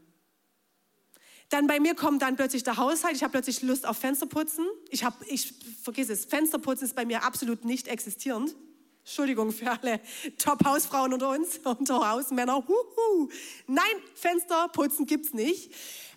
[1.50, 3.16] Dann bei mir kommt dann plötzlich der Haushalt.
[3.16, 4.66] Ich habe plötzlich Lust auf Fensterputzen.
[4.90, 8.56] Ich habe, ich vergiss es, Fensterputzen ist bei mir absolut nicht existierend.
[9.04, 10.00] Entschuldigung für alle
[10.38, 12.64] Top-Hausfrauen unter uns, unter Hausmänner.
[12.68, 13.30] Huhu.
[13.66, 13.84] Nein,
[14.14, 15.72] Fensterputzen gibt's nicht.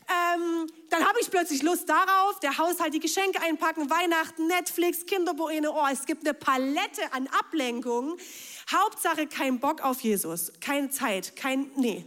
[0.08, 5.70] Ähm, dann habe ich plötzlich Lust darauf, der Haushalt, die Geschenke einpacken, Weihnachten, Netflix, Kinderbuene.
[5.70, 8.16] Oh, es gibt eine Palette an Ablenkungen.
[8.70, 12.04] Hauptsache kein Bock auf Jesus, keine Zeit, kein, nee.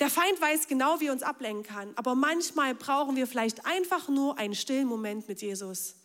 [0.00, 1.92] Der Feind weiß genau, wie er uns ablenken kann.
[1.96, 5.96] Aber manchmal brauchen wir vielleicht einfach nur einen stillen Moment mit Jesus.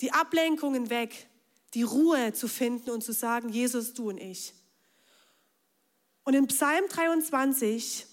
[0.00, 1.26] Die Ablenkungen weg
[1.74, 4.54] die Ruhe zu finden und zu sagen, Jesus, du und ich.
[6.24, 8.06] Und in Psalm 23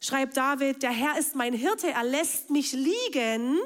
[0.00, 3.58] schreibt David, der Herr ist mein Hirte, er lässt mich liegen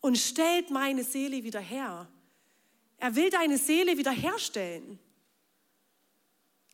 [0.00, 2.08] und stellt meine Seele wieder her.
[2.98, 4.98] Er will deine Seele wiederherstellen.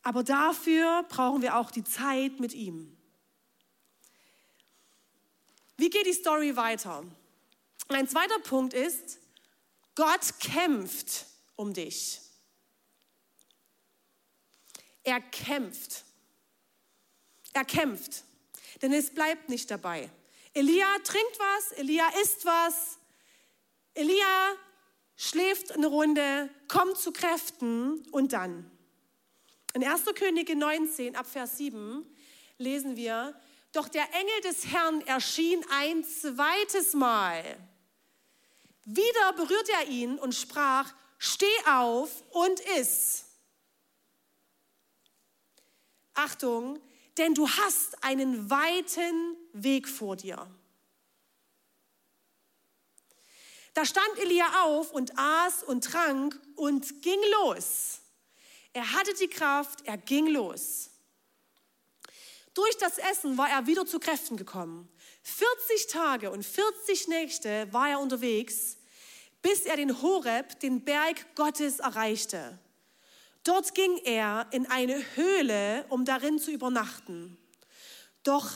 [0.05, 2.97] Aber dafür brauchen wir auch die Zeit mit ihm.
[5.77, 7.03] Wie geht die Story weiter?
[7.89, 9.19] Ein zweiter Punkt ist,
[9.95, 12.21] Gott kämpft um dich.
[15.03, 16.05] Er kämpft.
[17.53, 18.25] Er kämpft.
[18.83, 20.11] Denn es bleibt nicht dabei.
[20.53, 22.99] Elia trinkt was, Elia isst was,
[23.95, 24.55] Elia
[25.17, 28.71] schläft eine Runde, kommt zu Kräften und dann.
[29.75, 30.05] In 1.
[30.15, 32.05] Könige 19 ab Vers 7
[32.59, 33.39] lesen wir,
[33.73, 37.43] doch der Engel des Herrn erschien ein zweites Mal
[38.85, 43.25] wieder berührte er ihn und sprach, steh auf und iss.
[46.13, 46.81] Achtung,
[47.17, 50.47] denn du hast einen weiten Weg vor dir.
[53.73, 58.01] Da stand Elia auf und aß und trank und ging los.
[58.75, 60.91] Er hatte die Kraft, er ging los.
[62.55, 64.89] Durch das Essen war er wieder zu Kräften gekommen.
[65.23, 68.77] 40 Tage und 40 Nächte war er unterwegs,
[69.43, 72.59] bis er den Horeb, den Berg Gottes, erreichte.
[73.45, 77.39] Dort ging er in eine Höhle, um darin zu übernachten.
[78.25, 78.51] Doch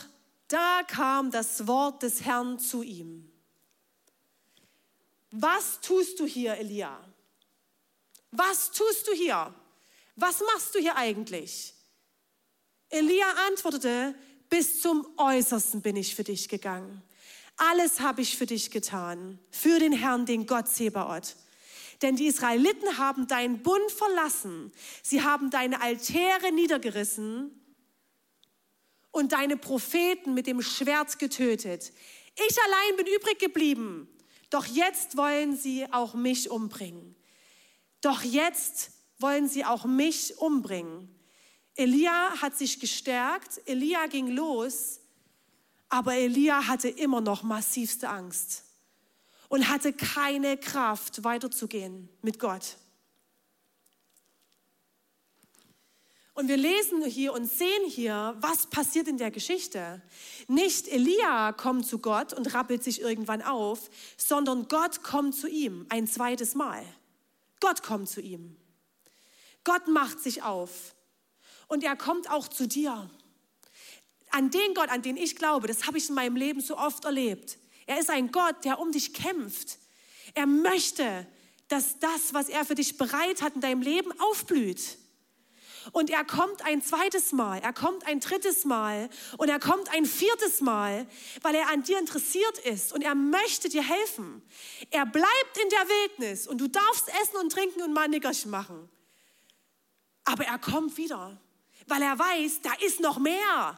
[0.49, 3.31] da kam das Wort des Herrn zu ihm.
[5.31, 6.99] Was tust du hier, Elia?
[8.31, 9.53] Was tust du hier?
[10.19, 11.73] Was machst du hier eigentlich?
[12.89, 14.13] Elia antwortete,
[14.49, 17.01] bis zum Äußersten bin ich für dich gegangen.
[17.55, 21.37] Alles habe ich für dich getan, für den Herrn, den Gott Zebaoth.
[22.01, 24.73] Denn die Israeliten haben deinen Bund verlassen.
[25.03, 27.51] Sie haben deine Altäre niedergerissen
[29.11, 31.93] und deine Propheten mit dem Schwert getötet.
[32.49, 34.09] Ich allein bin übrig geblieben.
[34.49, 37.15] Doch jetzt wollen sie auch mich umbringen.
[38.01, 41.13] Doch jetzt wollen sie auch mich umbringen.
[41.75, 44.99] Elia hat sich gestärkt, Elia ging los,
[45.87, 48.63] aber Elia hatte immer noch massivste Angst
[49.47, 52.77] und hatte keine Kraft weiterzugehen mit Gott.
[56.33, 60.01] Und wir lesen hier und sehen hier, was passiert in der Geschichte.
[60.47, 65.85] Nicht Elia kommt zu Gott und rappelt sich irgendwann auf, sondern Gott kommt zu ihm
[65.89, 66.81] ein zweites Mal.
[67.59, 68.55] Gott kommt zu ihm.
[69.63, 70.95] Gott macht sich auf.
[71.67, 73.09] Und er kommt auch zu dir.
[74.31, 77.05] An den Gott, an den ich glaube, das habe ich in meinem Leben so oft
[77.05, 77.57] erlebt.
[77.85, 79.79] Er ist ein Gott, der um dich kämpft.
[80.35, 81.25] Er möchte,
[81.67, 84.97] dass das, was er für dich bereit hat in deinem Leben, aufblüht.
[85.91, 90.05] Und er kommt ein zweites Mal, er kommt ein drittes Mal und er kommt ein
[90.05, 91.07] viertes Mal,
[91.41, 94.41] weil er an dir interessiert ist und er möchte dir helfen.
[94.91, 98.51] Er bleibt in der Wildnis und du darfst essen und trinken und mal ein Nickerchen
[98.51, 98.89] machen.
[100.29, 101.37] Aber er kommt wieder
[101.89, 103.77] weil er weiß, da ist noch mehr.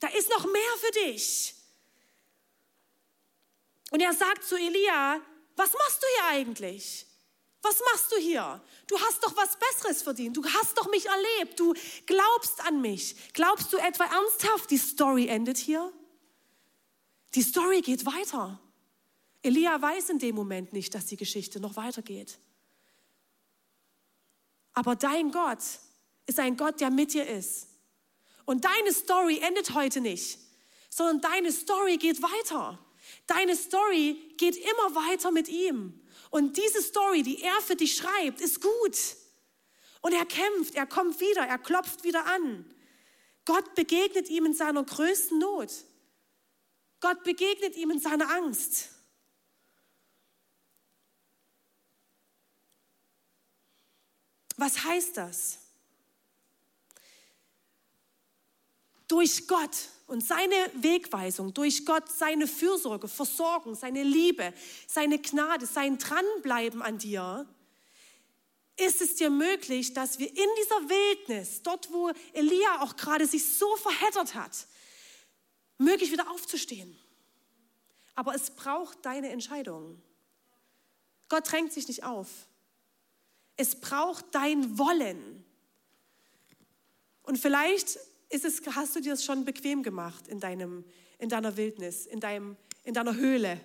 [0.00, 1.54] Da ist noch mehr für dich.
[3.90, 5.20] Und er sagt zu Elia,
[5.56, 7.06] was machst du hier eigentlich?
[7.62, 8.62] Was machst du hier?
[8.86, 10.36] Du hast doch was Besseres verdient.
[10.36, 11.58] Du hast doch mich erlebt.
[11.58, 11.74] Du
[12.06, 13.16] glaubst an mich.
[13.32, 15.92] Glaubst du etwa ernsthaft, die Story endet hier?
[17.34, 18.60] Die Story geht weiter.
[19.42, 22.38] Elia weiß in dem Moment nicht, dass die Geschichte noch weitergeht.
[24.78, 25.58] Aber dein Gott
[26.26, 27.66] ist ein Gott, der mit dir ist.
[28.44, 30.38] Und deine Story endet heute nicht,
[30.88, 32.78] sondern deine Story geht weiter.
[33.26, 36.00] Deine Story geht immer weiter mit ihm.
[36.30, 38.96] Und diese Story, die er für dich schreibt, ist gut.
[40.00, 42.64] Und er kämpft, er kommt wieder, er klopft wieder an.
[43.46, 45.72] Gott begegnet ihm in seiner größten Not.
[47.00, 48.90] Gott begegnet ihm in seiner Angst.
[54.58, 55.58] Was heißt das?
[59.06, 59.70] Durch Gott
[60.08, 64.52] und seine Wegweisung, durch Gott seine Fürsorge, Versorgung, seine Liebe,
[64.86, 67.46] seine Gnade, sein Dranbleiben an dir,
[68.76, 73.56] ist es dir möglich, dass wir in dieser Wildnis, dort wo Elia auch gerade sich
[73.56, 74.66] so verheddert hat,
[75.78, 76.98] möglich wieder aufzustehen.
[78.16, 80.02] Aber es braucht deine Entscheidung.
[81.28, 82.47] Gott drängt sich nicht auf.
[83.58, 85.44] Es braucht dein Wollen.
[87.24, 87.98] Und vielleicht
[88.30, 90.84] ist es, hast du dir das schon bequem gemacht in, deinem,
[91.18, 93.60] in deiner Wildnis, in, deinem, in deiner Höhle.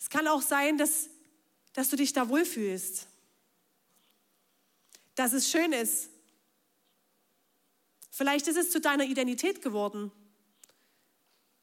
[0.00, 1.10] Es kann auch sein, dass,
[1.74, 3.08] dass du dich da wohlfühlst,
[5.14, 6.08] dass es schön ist.
[8.10, 10.12] Vielleicht ist es zu deiner Identität geworden.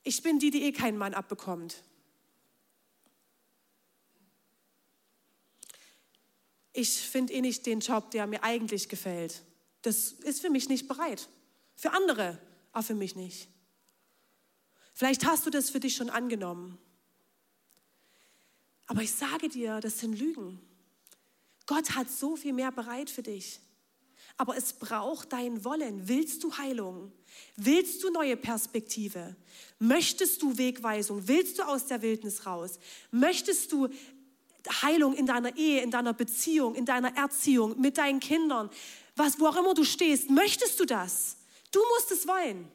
[0.03, 1.81] Ich bin die, die eh keinen Mann abbekommt.
[6.75, 9.43] Ich finde eh nicht den Job, der mir eigentlich gefällt.
[9.81, 11.29] Das ist für mich nicht bereit.
[11.75, 12.37] Für andere,
[12.71, 13.47] aber für mich nicht.
[14.93, 16.77] Vielleicht hast du das für dich schon angenommen.
[18.87, 20.59] Aber ich sage dir, das sind Lügen.
[21.65, 23.59] Gott hat so viel mehr bereit für dich.
[24.37, 26.07] Aber es braucht dein Wollen.
[26.07, 27.11] Willst du Heilung?
[27.55, 29.35] Willst du neue Perspektive?
[29.79, 31.27] Möchtest du Wegweisung?
[31.27, 32.79] Willst du aus der Wildnis raus?
[33.11, 33.87] Möchtest du
[34.81, 38.69] Heilung in deiner Ehe, in deiner Beziehung, in deiner Erziehung, mit deinen Kindern,
[39.15, 41.37] was, wo auch immer du stehst, möchtest du das?
[41.71, 42.69] Du musst es wollen.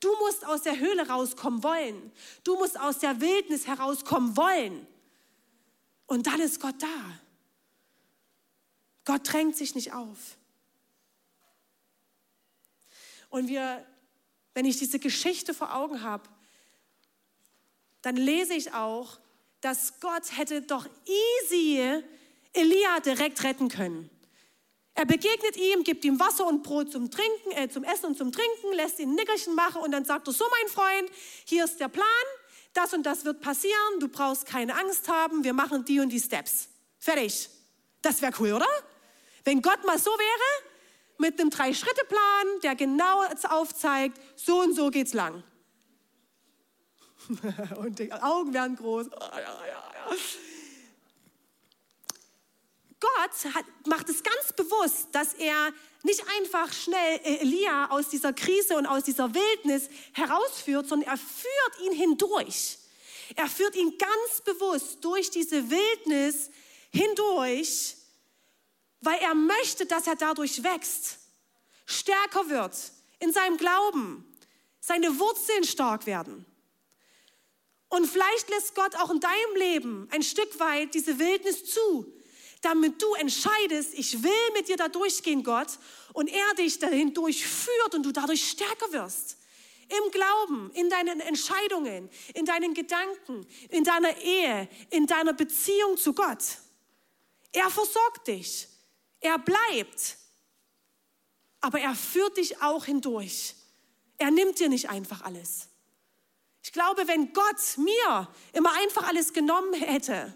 [0.00, 2.12] Du musst aus der Höhle rauskommen wollen.
[2.42, 4.86] Du musst aus der Wildnis herauskommen wollen.
[6.06, 7.20] Und dann ist Gott da.
[9.04, 10.36] Gott drängt sich nicht auf.
[13.28, 13.84] Und wir,
[14.54, 16.28] wenn ich diese Geschichte vor Augen habe,
[18.02, 19.18] dann lese ich auch,
[19.64, 22.02] dass Gott hätte doch easy
[22.52, 24.10] Elia direkt retten können.
[24.94, 28.30] Er begegnet ihm, gibt ihm Wasser und Brot zum Trinken, äh, zum Essen und zum
[28.30, 31.10] Trinken, lässt ihn ein Nickerchen machen und dann sagt er, so mein Freund,
[31.46, 32.04] hier ist der Plan,
[32.74, 36.20] das und das wird passieren, du brauchst keine Angst haben, wir machen die und die
[36.20, 36.68] Steps.
[36.98, 37.48] Fertig.
[38.02, 38.68] Das wäre cool, oder?
[39.44, 40.70] Wenn Gott mal so wäre,
[41.18, 45.42] mit einem Drei-Schritte-Plan, der genau aufzeigt, so und so geht's lang.
[47.78, 49.08] und die Augen werden groß.
[53.00, 58.76] Gott hat, macht es ganz bewusst, dass er nicht einfach schnell Elia aus dieser Krise
[58.76, 62.78] und aus dieser Wildnis herausführt, sondern er führt ihn hindurch.
[63.36, 66.50] Er führt ihn ganz bewusst durch diese Wildnis
[66.92, 67.96] hindurch,
[69.00, 71.18] weil er möchte, dass er dadurch wächst,
[71.86, 72.74] stärker wird
[73.18, 74.24] in seinem Glauben,
[74.80, 76.46] seine Wurzeln stark werden.
[77.94, 82.12] Und vielleicht lässt Gott auch in deinem Leben ein Stück weit diese Wildnis zu,
[82.60, 85.78] damit du entscheidest, ich will mit dir da durchgehen, Gott,
[86.12, 89.38] und er dich dahin durchführt und du dadurch stärker wirst.
[89.88, 96.14] Im Glauben, in deinen Entscheidungen, in deinen Gedanken, in deiner Ehe, in deiner Beziehung zu
[96.14, 96.42] Gott.
[97.52, 98.66] Er versorgt dich.
[99.20, 100.16] Er bleibt.
[101.60, 103.54] Aber er führt dich auch hindurch.
[104.18, 105.68] Er nimmt dir nicht einfach alles.
[106.64, 110.34] Ich glaube, wenn Gott mir immer einfach alles genommen hätte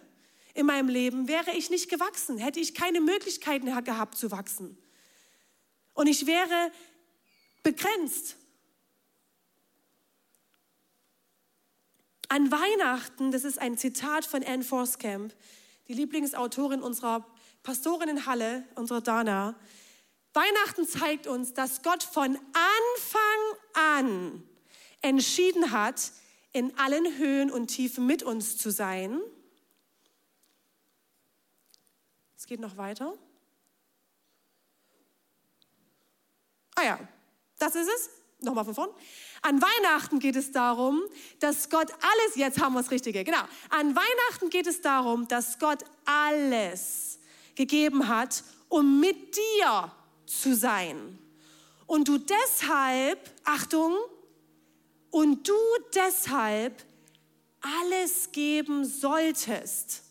[0.53, 4.77] in meinem Leben, wäre ich nicht gewachsen, hätte ich keine Möglichkeiten gehabt zu wachsen.
[5.95, 6.71] Und ich wäre
[7.63, 8.37] begrenzt.
[12.29, 15.35] An Weihnachten, das ist ein Zitat von Anne Forscamp,
[15.89, 17.27] die Lieblingsautorin unserer
[17.63, 19.59] Pastorin in Halle, unserer Dana.
[20.35, 24.49] Weihnachten zeigt uns, dass Gott von Anfang an
[25.03, 26.13] entschieden hat,
[26.53, 29.21] in allen Höhen und Tiefen mit uns zu sein.
[32.37, 33.15] Es geht noch weiter.
[36.75, 37.01] Ah ja,
[37.59, 38.11] das ist es.
[38.41, 38.91] Nochmal von vorn.
[39.43, 41.03] An Weihnachten geht es darum,
[41.41, 43.43] dass Gott alles, jetzt haben wir das Richtige, genau.
[43.71, 47.19] An Weihnachten geht es darum, dass Gott alles
[47.57, 49.93] gegeben hat, um mit dir
[50.27, 51.19] zu sein.
[51.87, 53.97] Und du deshalb, Achtung,
[55.11, 55.55] und du
[55.95, 56.85] deshalb
[57.61, 60.03] alles geben solltest,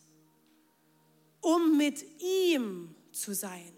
[1.41, 3.74] um mit ihm zu sein.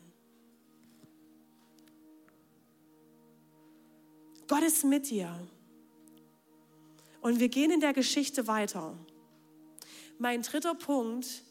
[4.47, 5.47] Gott ist mit dir.
[7.21, 8.97] Und wir gehen in der Geschichte weiter.
[10.17, 11.43] Mein dritter Punkt,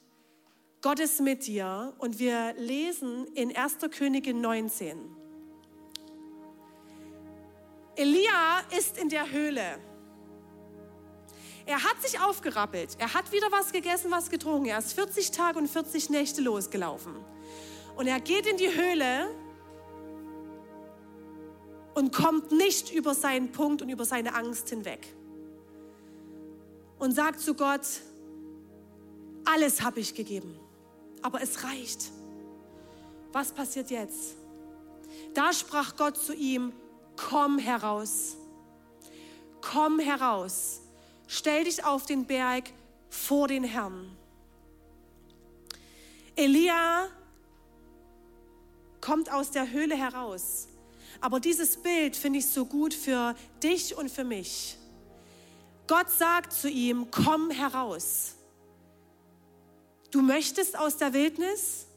[0.80, 1.94] Gott ist mit dir.
[1.98, 3.76] Und wir lesen in 1.
[3.90, 5.17] Königin 19.
[7.98, 9.80] Elia ist in der Höhle.
[11.66, 12.96] Er hat sich aufgerappelt.
[12.98, 14.66] Er hat wieder was gegessen, was getrunken.
[14.66, 17.12] Er ist 40 Tage und 40 Nächte losgelaufen.
[17.96, 19.28] Und er geht in die Höhle
[21.94, 25.04] und kommt nicht über seinen Punkt und über seine Angst hinweg.
[27.00, 27.86] Und sagt zu Gott,
[29.44, 30.56] alles habe ich gegeben,
[31.22, 32.12] aber es reicht.
[33.32, 34.36] Was passiert jetzt?
[35.34, 36.72] Da sprach Gott zu ihm,
[37.18, 38.36] komm heraus,
[39.60, 40.80] komm heraus,
[41.26, 42.70] stell dich auf den Berg
[43.10, 44.16] vor den Herrn.
[46.36, 47.08] Elia
[49.00, 50.68] kommt aus der Höhle heraus.
[51.20, 54.76] Aber dieses Bild finde ich so gut für dich und für mich.
[55.88, 58.34] Gott sagt zu ihm, komm heraus.
[60.12, 61.87] Du möchtest aus der Wildnis,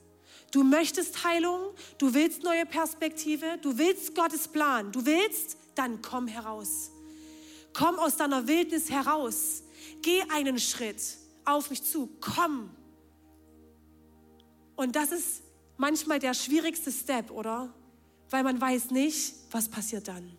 [0.51, 6.27] du möchtest Heilung, du willst neue Perspektive, du willst Gottes Plan, du willst, dann komm
[6.27, 6.91] heraus.
[7.73, 9.63] Komm aus deiner Wildnis heraus.
[10.01, 11.01] Geh einen Schritt
[11.45, 12.09] auf mich zu.
[12.19, 12.69] Komm.
[14.75, 15.43] Und das ist
[15.77, 17.73] manchmal der schwierigste Step, oder?
[18.29, 20.37] Weil man weiß nicht, was passiert dann.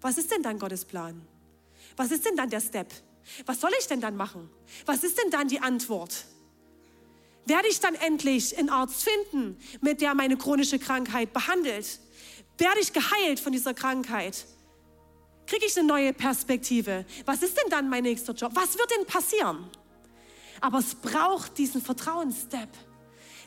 [0.00, 1.26] Was ist denn dann Gottes Plan?
[1.96, 2.92] Was ist denn dann der Step?
[3.44, 4.48] Was soll ich denn dann machen?
[4.84, 6.26] Was ist denn dann die Antwort?
[7.46, 12.00] Werde ich dann endlich einen Arzt finden, mit der meine chronische Krankheit behandelt?
[12.58, 14.46] Werde ich geheilt von dieser Krankheit?
[15.46, 17.04] Kriege ich eine neue Perspektive?
[17.24, 18.50] Was ist denn dann mein nächster Job?
[18.54, 19.70] Was wird denn passieren?
[20.60, 22.70] Aber es braucht diesen Vertrauensstep,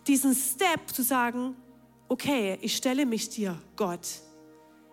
[0.08, 1.58] diesen Step zu sagen,
[2.08, 4.08] okay, ich stelle mich dir, Gott.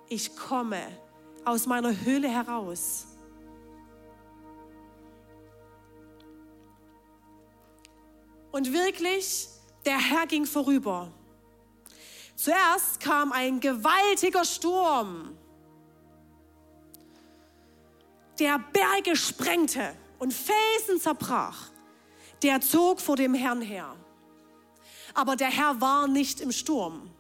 [0.09, 0.80] Ich komme
[1.44, 3.07] aus meiner Höhle heraus
[8.57, 9.48] Und wirklich,
[9.84, 11.12] der Herr ging vorüber.
[12.36, 15.36] Zuerst kam ein gewaltiger Sturm,
[18.38, 21.68] der Berge sprengte und Felsen zerbrach.
[22.42, 23.94] Der zog vor dem Herrn her.
[25.12, 27.11] Aber der Herr war nicht im Sturm.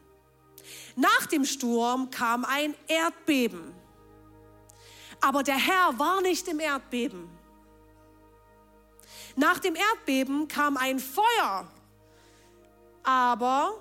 [0.94, 3.74] Nach dem Sturm kam ein Erdbeben.
[5.20, 7.35] Aber der Herr war nicht im Erdbeben.
[9.38, 11.70] Nach dem Erdbeben kam ein Feuer,
[13.02, 13.74] aber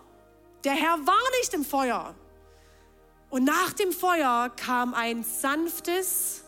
[0.65, 2.13] der Herr war nicht im Feuer.
[3.29, 6.43] Und nach dem Feuer kam ein sanftes,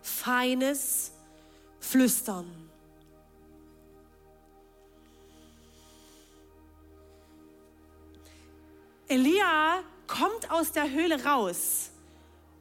[0.00, 1.12] feines
[1.78, 2.50] Flüstern.
[9.06, 11.90] Elia kommt aus der Höhle raus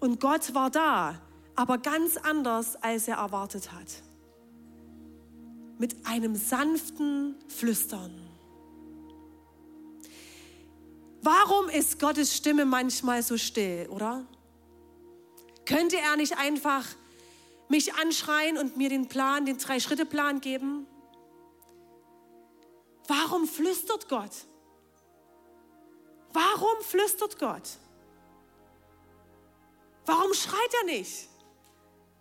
[0.01, 1.19] und Gott war da,
[1.55, 4.04] aber ganz anders, als er erwartet hat
[5.77, 8.29] mit einem sanften Flüstern.
[11.21, 14.25] Warum ist Gottes Stimme manchmal so still, oder?
[15.65, 16.85] Könnte er nicht einfach
[17.67, 20.85] mich anschreien und mir den Plan, den Drei-Schritte-Plan geben?
[23.07, 24.31] Warum flüstert Gott?
[26.31, 27.69] Warum flüstert Gott?
[30.05, 31.27] Warum schreit er nicht?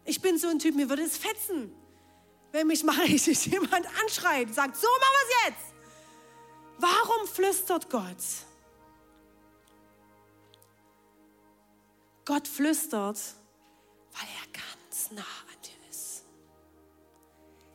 [0.06, 1.74] Ich bin so ein Typ, mir würde es fetzen
[2.54, 5.74] wenn mich mal jemand anschreit, sagt, so machen wir es jetzt.
[6.78, 8.24] Warum flüstert Gott?
[12.24, 13.18] Gott flüstert,
[14.12, 16.26] weil er ganz nah an dir ist.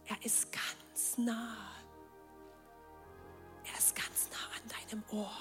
[0.06, 1.58] Er ist ganz nah.
[3.66, 5.38] Er ist ganz nah an deinem Ohr,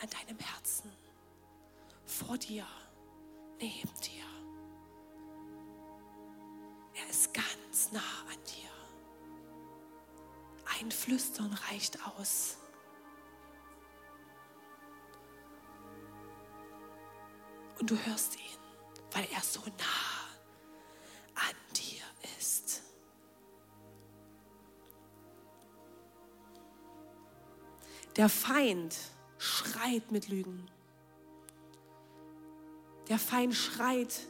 [0.00, 0.92] an deinem Herzen,
[2.06, 2.64] vor dir,
[3.58, 4.33] neben dir.
[7.94, 8.70] Nah an dir.
[10.78, 12.58] Ein Flüstern reicht aus.
[17.78, 18.58] Und du hörst ihn,
[19.12, 20.26] weil er so nah
[21.34, 22.02] an dir
[22.38, 22.82] ist.
[28.16, 28.96] Der Feind
[29.38, 30.68] schreit mit Lügen.
[33.08, 34.26] Der Feind schreit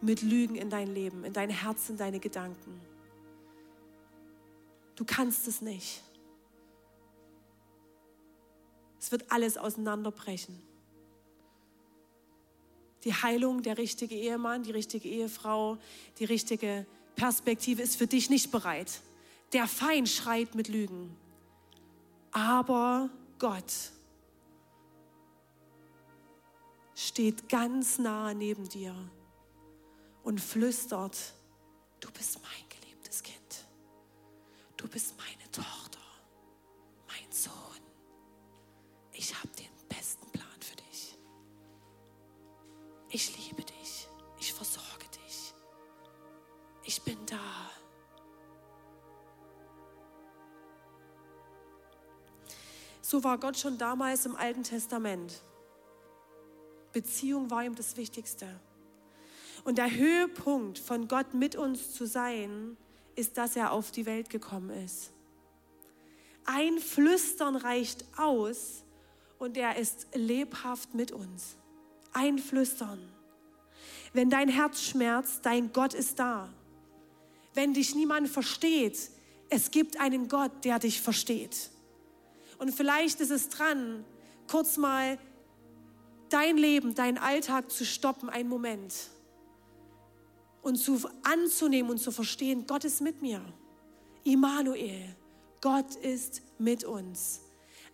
[0.00, 2.89] mit Lügen in dein Leben, in dein Herz, in deine Gedanken.
[5.00, 6.02] Du kannst es nicht.
[9.00, 10.60] Es wird alles auseinanderbrechen.
[13.04, 15.78] Die Heilung, der richtige Ehemann, die richtige Ehefrau,
[16.18, 16.84] die richtige
[17.16, 19.00] Perspektive ist für dich nicht bereit.
[19.54, 21.16] Der Feind schreit mit Lügen.
[22.30, 23.72] Aber Gott
[26.94, 28.94] steht ganz nah neben dir
[30.24, 31.16] und flüstert,
[32.00, 32.69] du bist mein
[53.22, 55.42] War Gott schon damals im Alten Testament.
[56.92, 58.46] Beziehung war ihm das Wichtigste.
[59.64, 62.76] Und der Höhepunkt von Gott mit uns zu sein,
[63.16, 65.12] ist, dass er auf die Welt gekommen ist.
[66.44, 68.82] Ein Flüstern reicht aus
[69.38, 71.56] und er ist lebhaft mit uns.
[72.12, 72.98] Ein Flüstern.
[74.12, 76.52] Wenn dein Herz schmerzt, dein Gott ist da.
[77.54, 79.10] Wenn dich niemand versteht,
[79.48, 81.70] es gibt einen Gott, der dich versteht.
[82.60, 84.04] Und vielleicht ist es dran,
[84.46, 85.18] kurz mal
[86.28, 88.94] dein Leben, deinen Alltag zu stoppen, einen Moment.
[90.60, 93.42] Und zu, anzunehmen und zu verstehen, Gott ist mit mir.
[94.24, 95.16] Immanuel,
[95.62, 97.40] Gott ist mit uns.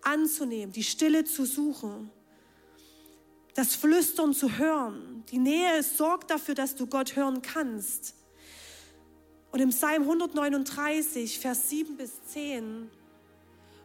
[0.02, 2.10] Anzunehmen, die Stille zu suchen,
[3.54, 5.22] das Flüstern zu hören.
[5.30, 8.16] Die Nähe sorgt dafür, dass du Gott hören kannst.
[9.52, 12.90] Und im Psalm 139, Vers 7 bis 10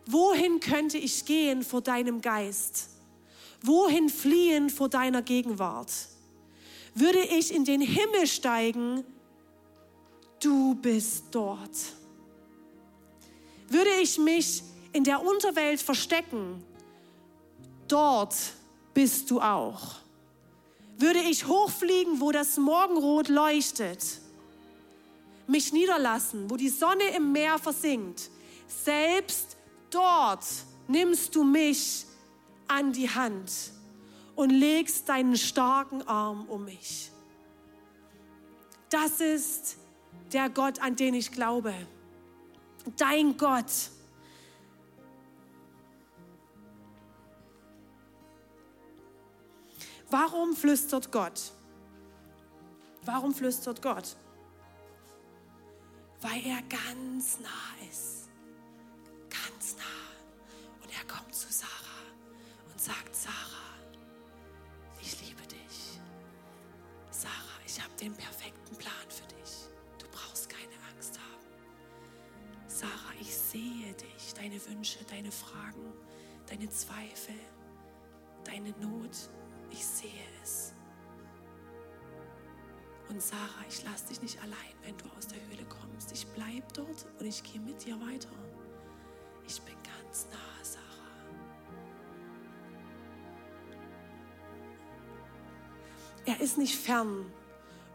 [0.06, 2.90] Wohin könnte ich gehen vor deinem Geist?
[3.62, 5.92] Wohin fliehen vor deiner Gegenwart?
[6.96, 9.04] Würde ich in den Himmel steigen,
[10.40, 11.78] du bist dort.
[13.70, 16.64] Würde ich mich in der Unterwelt verstecken,
[17.88, 18.36] dort
[18.94, 19.96] bist du auch.
[20.98, 24.20] Würde ich hochfliegen, wo das Morgenrot leuchtet,
[25.48, 28.30] mich niederlassen, wo die Sonne im Meer versinkt,
[28.68, 29.58] selbst
[29.92, 30.46] dort
[30.88, 32.06] nimmst du mich
[32.68, 33.52] an die Hand
[34.36, 37.12] und legst deinen starken Arm um mich.
[38.90, 39.78] Das ist
[40.34, 41.74] der Gott, an den ich glaube.
[42.98, 43.72] Dein Gott.
[50.10, 51.52] Warum flüstert Gott?
[53.04, 54.16] Warum flüstert Gott?
[56.22, 58.21] Weil er ganz nah ist
[62.82, 63.78] sagt, Sarah,
[65.00, 66.00] ich liebe dich.
[67.12, 69.68] Sarah, ich habe den perfekten Plan für dich.
[70.00, 72.68] Du brauchst keine Angst haben.
[72.68, 75.94] Sarah, ich sehe dich, deine Wünsche, deine Fragen,
[76.48, 77.36] deine Zweifel,
[78.46, 79.30] deine Not.
[79.70, 80.74] Ich sehe es.
[83.10, 86.12] Und Sarah, ich lasse dich nicht allein, wenn du aus der Höhle kommst.
[86.14, 88.32] Ich bleibe dort und ich gehe mit dir weiter.
[89.48, 90.81] Ich bin ganz nah, Sarah.
[96.32, 97.30] Er ist nicht fern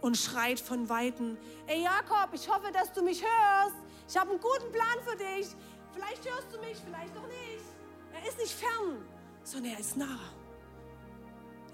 [0.03, 3.77] und schreit von Weitem, ey Jakob, ich hoffe, dass du mich hörst.
[4.07, 5.49] Ich habe einen guten Plan für dich.
[5.95, 7.65] Vielleicht hörst du mich, vielleicht auch nicht.
[8.13, 9.07] Er ist nicht fern,
[9.43, 10.21] sondern er ist nah.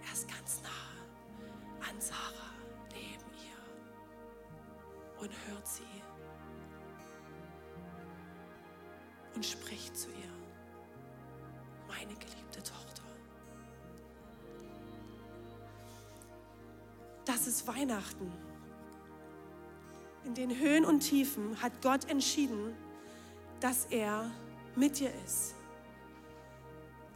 [0.06, 2.54] Er ist ganz nah an Sarah,
[2.92, 5.82] neben ihr und hört sie.
[9.34, 10.30] und spricht zu ihr,
[11.88, 12.91] meine geliebte Tochter.
[17.44, 18.30] Das ist Weihnachten.
[20.24, 22.72] In den Höhen und Tiefen hat Gott entschieden,
[23.58, 24.30] dass er
[24.76, 25.56] mit dir ist.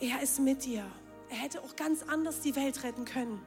[0.01, 0.85] Er ist mit dir.
[1.31, 3.41] Er hätte auch ganz anders die Welt retten können.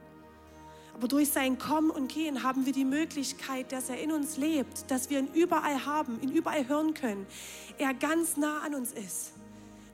[0.94, 4.90] Aber durch sein Kommen und Gehen haben wir die Möglichkeit, dass er in uns lebt,
[4.90, 7.26] dass wir ihn überall haben, ihn überall hören können.
[7.76, 9.32] Er ganz nah an uns ist.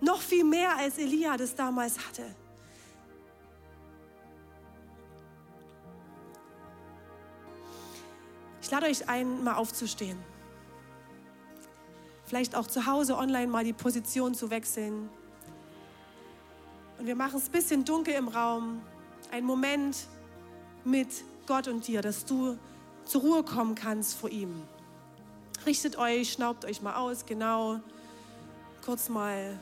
[0.00, 2.22] Noch viel mehr als Elia das damals hatte.
[8.66, 10.18] Ich lade euch ein, mal aufzustehen.
[12.24, 15.08] Vielleicht auch zu Hause online mal die Position zu wechseln.
[16.98, 18.82] Und wir machen es ein bisschen dunkel im Raum.
[19.30, 20.08] Ein Moment,
[20.82, 21.06] mit
[21.46, 22.58] Gott und dir, dass du
[23.04, 24.64] zur Ruhe kommen kannst vor ihm.
[25.64, 27.78] Richtet euch, schnaubt euch mal aus, genau.
[28.84, 29.60] Kurz mal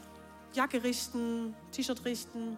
[0.54, 2.56] Jacke richten, T-Shirt richten.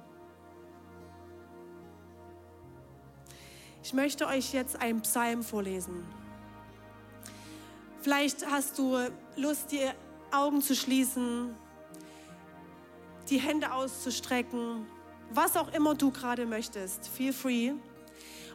[3.82, 6.04] Ich möchte euch jetzt einen Psalm vorlesen.
[8.06, 8.96] Vielleicht hast du
[9.34, 9.80] Lust, die
[10.30, 11.56] Augen zu schließen,
[13.28, 14.86] die Hände auszustrecken,
[15.32, 17.08] was auch immer du gerade möchtest.
[17.08, 17.72] Feel free.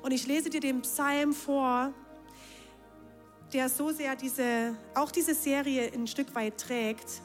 [0.03, 1.91] Und ich lese dir den Psalm vor,
[3.51, 7.21] der so sehr diese, auch diese Serie ein Stück weit trägt.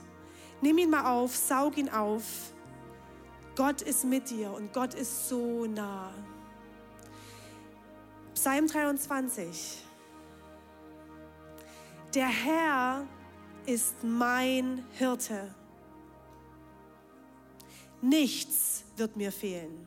[0.61, 2.24] Nimm ihn mal auf, saug ihn auf.
[3.55, 6.12] Gott ist mit dir und Gott ist so nah.
[8.35, 9.86] Psalm 23.
[12.14, 13.07] Der Herr
[13.66, 15.54] ist mein Hirte.
[18.00, 19.86] Nichts wird mir fehlen.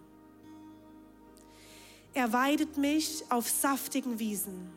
[2.13, 4.69] Er weidet mich auf saftigen Wiesen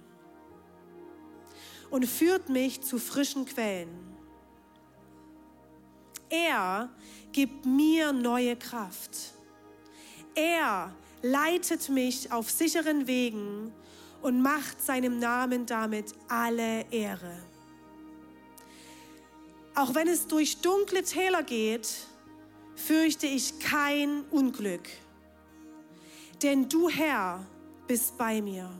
[1.90, 4.16] und führt mich zu frischen Quellen.
[6.28, 6.88] Er
[7.32, 9.34] gibt mir neue Kraft.
[10.34, 13.72] Er leitet mich auf sicheren Wegen
[14.22, 17.42] und macht seinem Namen damit alle Ehre.
[19.74, 21.88] Auch wenn es durch dunkle Täler geht,
[22.76, 24.88] fürchte ich kein Unglück,
[26.42, 27.44] denn du Herr
[27.86, 28.70] bist bei mir.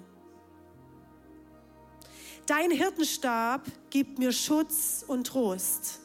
[2.47, 6.01] Dein Hirtenstab gibt mir Schutz und Trost.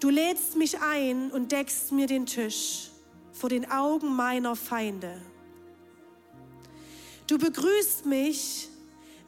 [0.00, 2.90] Du lädst mich ein und deckst mir den Tisch
[3.32, 5.20] vor den Augen meiner Feinde.
[7.26, 8.68] Du begrüßt mich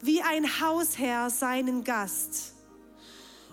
[0.02, 2.54] wie ein Hausherr seinen Gast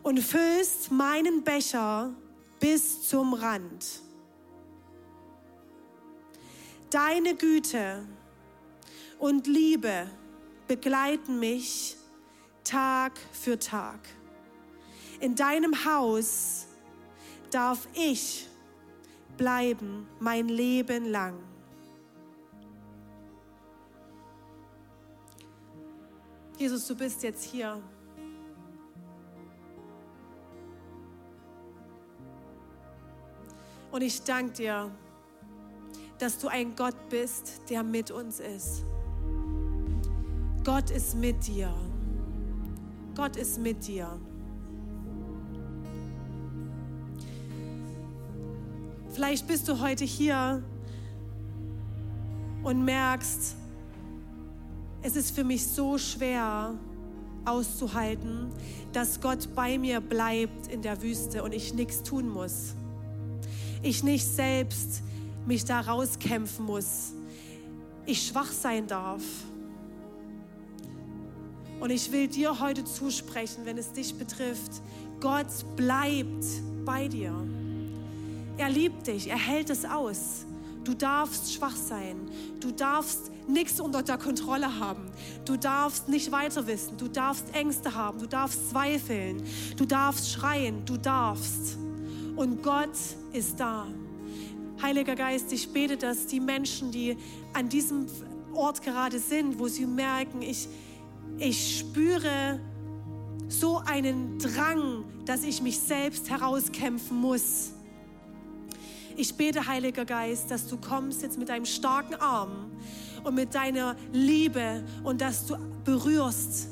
[0.03, 2.13] und füllst meinen Becher
[2.59, 4.01] bis zum Rand.
[6.89, 8.05] Deine Güte
[9.17, 10.07] und Liebe
[10.67, 11.95] begleiten mich
[12.63, 13.99] Tag für Tag.
[15.21, 16.67] In deinem Haus
[17.49, 18.47] darf ich
[19.37, 21.52] bleiben mein Leben lang.
[26.57, 27.81] Jesus, du bist jetzt hier.
[33.91, 34.91] Und ich danke dir,
[36.19, 38.83] dass du ein Gott bist, der mit uns ist.
[40.63, 41.73] Gott ist mit dir.
[43.15, 44.19] Gott ist mit dir.
[49.09, 50.63] Vielleicht bist du heute hier
[52.63, 53.55] und merkst,
[55.03, 56.73] es ist für mich so schwer
[57.45, 58.49] auszuhalten,
[58.93, 62.73] dass Gott bei mir bleibt in der Wüste und ich nichts tun muss
[63.83, 65.03] ich nicht selbst
[65.45, 67.11] mich da rauskämpfen muss.
[68.05, 69.21] Ich schwach sein darf.
[71.79, 74.81] Und ich will dir heute zusprechen, wenn es dich betrifft,
[75.19, 76.45] Gott bleibt
[76.85, 77.33] bei dir.
[78.57, 80.45] Er liebt dich, er hält es aus.
[80.83, 82.29] Du darfst schwach sein.
[82.59, 85.11] Du darfst nichts unter der Kontrolle haben.
[85.45, 86.97] Du darfst nicht weiter wissen.
[86.97, 88.19] Du darfst Ängste haben.
[88.19, 89.43] Du darfst zweifeln.
[89.77, 90.85] Du darfst schreien.
[90.85, 91.77] Du darfst
[92.35, 92.97] und Gott
[93.31, 93.87] ist da.
[94.81, 97.15] Heiliger Geist, ich bete, dass die Menschen, die
[97.53, 98.07] an diesem
[98.53, 100.67] Ort gerade sind, wo sie merken, ich,
[101.37, 102.59] ich spüre
[103.47, 107.73] so einen Drang, dass ich mich selbst herauskämpfen muss.
[109.15, 112.71] Ich bete, Heiliger Geist, dass du kommst jetzt mit deinem starken Arm
[113.23, 116.67] und mit deiner Liebe und dass du berührst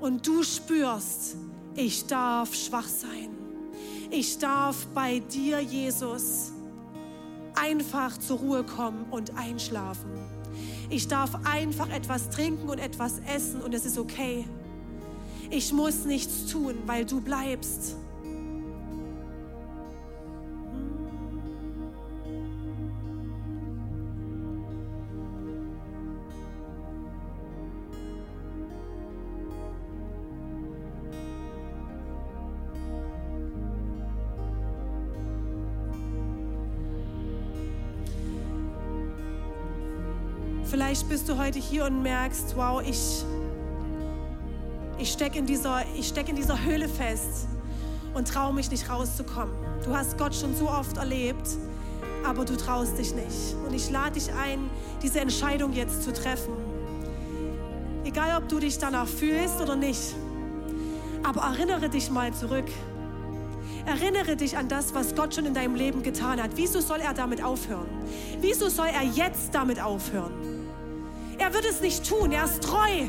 [0.00, 1.36] und du spürst,
[1.76, 3.30] ich darf schwach sein.
[4.10, 6.52] Ich darf bei dir, Jesus,
[7.54, 10.10] einfach zur Ruhe kommen und einschlafen.
[10.88, 14.44] Ich darf einfach etwas trinken und etwas essen und es ist okay.
[15.48, 17.96] Ich muss nichts tun, weil du bleibst.
[40.90, 43.24] Vielleicht bist du heute hier und merkst, wow, ich,
[44.98, 45.46] ich stecke in,
[46.02, 47.46] steck in dieser Höhle fest
[48.12, 49.54] und traue mich nicht rauszukommen.
[49.84, 51.46] Du hast Gott schon so oft erlebt,
[52.24, 53.54] aber du traust dich nicht.
[53.64, 54.68] Und ich lade dich ein,
[55.00, 56.54] diese Entscheidung jetzt zu treffen.
[58.02, 60.16] Egal, ob du dich danach fühlst oder nicht.
[61.22, 62.68] Aber erinnere dich mal zurück.
[63.86, 66.50] Erinnere dich an das, was Gott schon in deinem Leben getan hat.
[66.56, 67.86] Wieso soll er damit aufhören?
[68.40, 70.29] Wieso soll er jetzt damit aufhören?
[71.60, 72.32] Wird es nicht tun.
[72.32, 73.06] Er ist treu.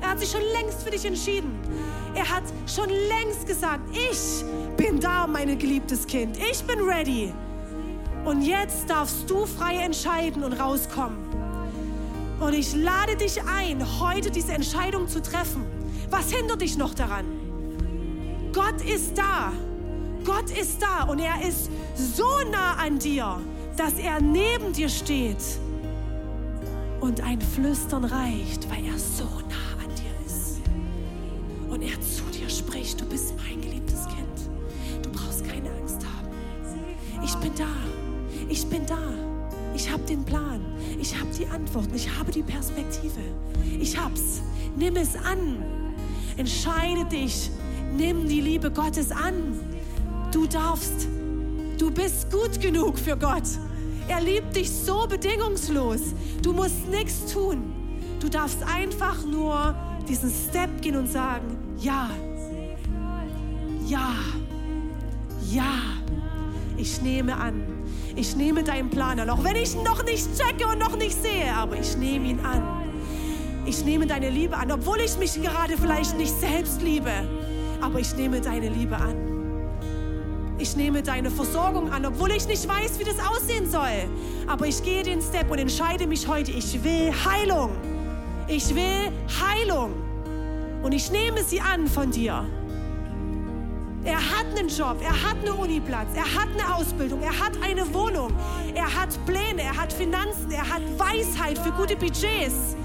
[0.00, 1.56] Er hat sich schon längst für dich entschieden.
[2.16, 4.44] Er hat schon längst gesagt, ich
[4.76, 6.36] bin da, mein geliebtes Kind.
[6.36, 7.32] Ich bin ready.
[8.24, 11.16] Und jetzt darfst du frei entscheiden und rauskommen.
[12.40, 15.64] Und ich lade dich ein, heute diese Entscheidung zu treffen.
[16.10, 17.26] Was hindert dich noch daran?
[18.52, 19.52] Gott ist da.
[20.24, 23.38] Gott ist da und er ist so nah an dir,
[23.76, 25.36] dass er neben dir steht
[27.00, 30.60] und ein Flüstern reicht, weil er so nah an dir ist.
[31.68, 35.04] Und er zu dir spricht, du bist mein geliebtes Kind.
[35.04, 36.28] Du brauchst keine Angst haben.
[37.24, 37.68] Ich bin da.
[38.48, 38.98] Ich bin da.
[39.74, 40.60] Ich habe den Plan.
[41.00, 41.94] Ich habe die Antworten.
[41.94, 43.20] Ich habe die Perspektive.
[43.78, 44.40] Ich hab's.
[44.76, 45.62] Nimm es an.
[46.36, 47.50] Entscheide dich.
[47.96, 49.60] Nimm die Liebe Gottes an.
[50.32, 51.08] Du darfst.
[51.78, 53.44] Du bist gut genug für Gott.
[54.08, 56.00] Er liebt dich so bedingungslos.
[56.42, 57.72] Du musst nichts tun.
[58.20, 59.74] Du darfst einfach nur
[60.08, 62.10] diesen Step gehen und sagen, ja,
[63.86, 64.14] ja,
[65.50, 65.74] ja,
[66.76, 67.62] ich nehme an.
[68.14, 71.20] Ich nehme deinen Plan an, auch wenn ich ihn noch nicht checke und noch nicht
[71.20, 72.62] sehe, aber ich nehme ihn an.
[73.66, 77.12] Ich nehme deine Liebe an, obwohl ich mich gerade vielleicht nicht selbst liebe,
[77.80, 79.35] aber ich nehme deine Liebe an.
[80.58, 84.08] Ich nehme deine Versorgung an, obwohl ich nicht weiß, wie das aussehen soll.
[84.46, 87.70] Aber ich gehe den Step und entscheide mich heute, ich will Heilung.
[88.48, 89.92] Ich will Heilung.
[90.82, 92.46] Und ich nehme sie an von dir.
[94.04, 97.92] Er hat einen Job, er hat einen Uniplatz, er hat eine Ausbildung, er hat eine
[97.92, 98.32] Wohnung,
[98.72, 102.76] er hat Pläne, er hat Finanzen, er hat Weisheit für gute Budgets.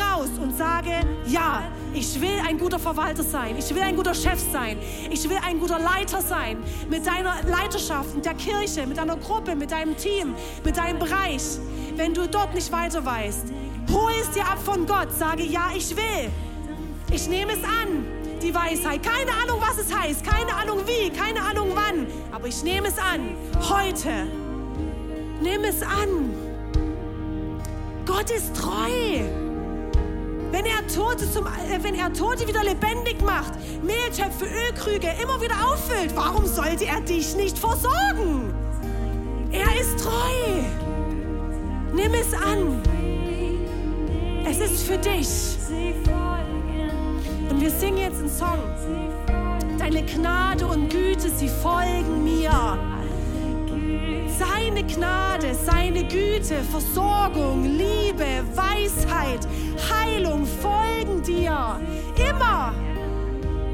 [0.00, 4.40] Raus und sage, ja, ich will ein guter Verwalter sein, ich will ein guter Chef
[4.52, 4.78] sein,
[5.10, 9.54] ich will ein guter Leiter sein mit deiner Leiterschaft, mit der Kirche, mit deiner Gruppe,
[9.54, 10.34] mit deinem Team,
[10.64, 11.42] mit deinem Bereich.
[11.96, 13.46] Wenn du dort nicht weiter weißt,
[13.92, 16.30] hol es dir ab von Gott, sage, ja, ich will.
[17.10, 18.06] Ich nehme es an
[18.42, 19.02] die Weisheit.
[19.02, 22.98] Keine Ahnung, was es heißt, keine Ahnung wie, keine Ahnung wann, aber ich nehme es
[22.98, 23.34] an.
[23.68, 24.26] Heute.
[25.40, 26.34] Nimm es an.
[28.04, 29.47] Gott ist treu.
[30.50, 35.56] Wenn er, Tote zum, äh, wenn er Tote wieder lebendig macht, Mehltöpfe, Ölkrüge immer wieder
[35.70, 38.54] auffüllt, warum sollte er dich nicht versorgen?
[39.50, 40.62] Er ist treu.
[41.92, 42.82] Nimm es an.
[44.48, 45.28] Es ist für dich.
[47.50, 48.58] Und wir singen jetzt einen Song.
[49.78, 52.97] Deine Gnade und Güte, sie folgen mir.
[54.38, 59.46] Seine Gnade, seine Güte, Versorgung, Liebe, Weisheit,
[59.90, 61.80] Heilung folgen dir.
[62.16, 62.74] Immer.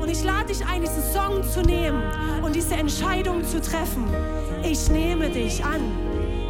[0.01, 2.03] Und ich lade dich ein, diesen Song zu nehmen
[2.43, 4.05] und diese Entscheidung zu treffen.
[4.62, 5.81] Ich nehme dich an.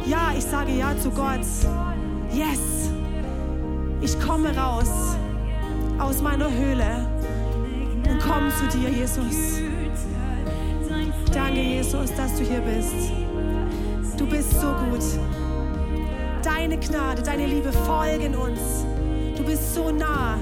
[0.05, 1.39] Ja, ich sage ja zu Gott.
[2.31, 2.91] Yes.
[4.01, 5.15] Ich komme raus
[5.97, 7.07] aus meiner Höhle
[8.07, 9.61] und komme zu dir, Jesus.
[11.33, 13.24] Danke, Jesus, dass du hier bist.
[14.25, 15.03] Du bist so gut.
[16.43, 18.83] Deine Gnade, deine Liebe folgen uns.
[19.37, 20.39] Du bist so nah.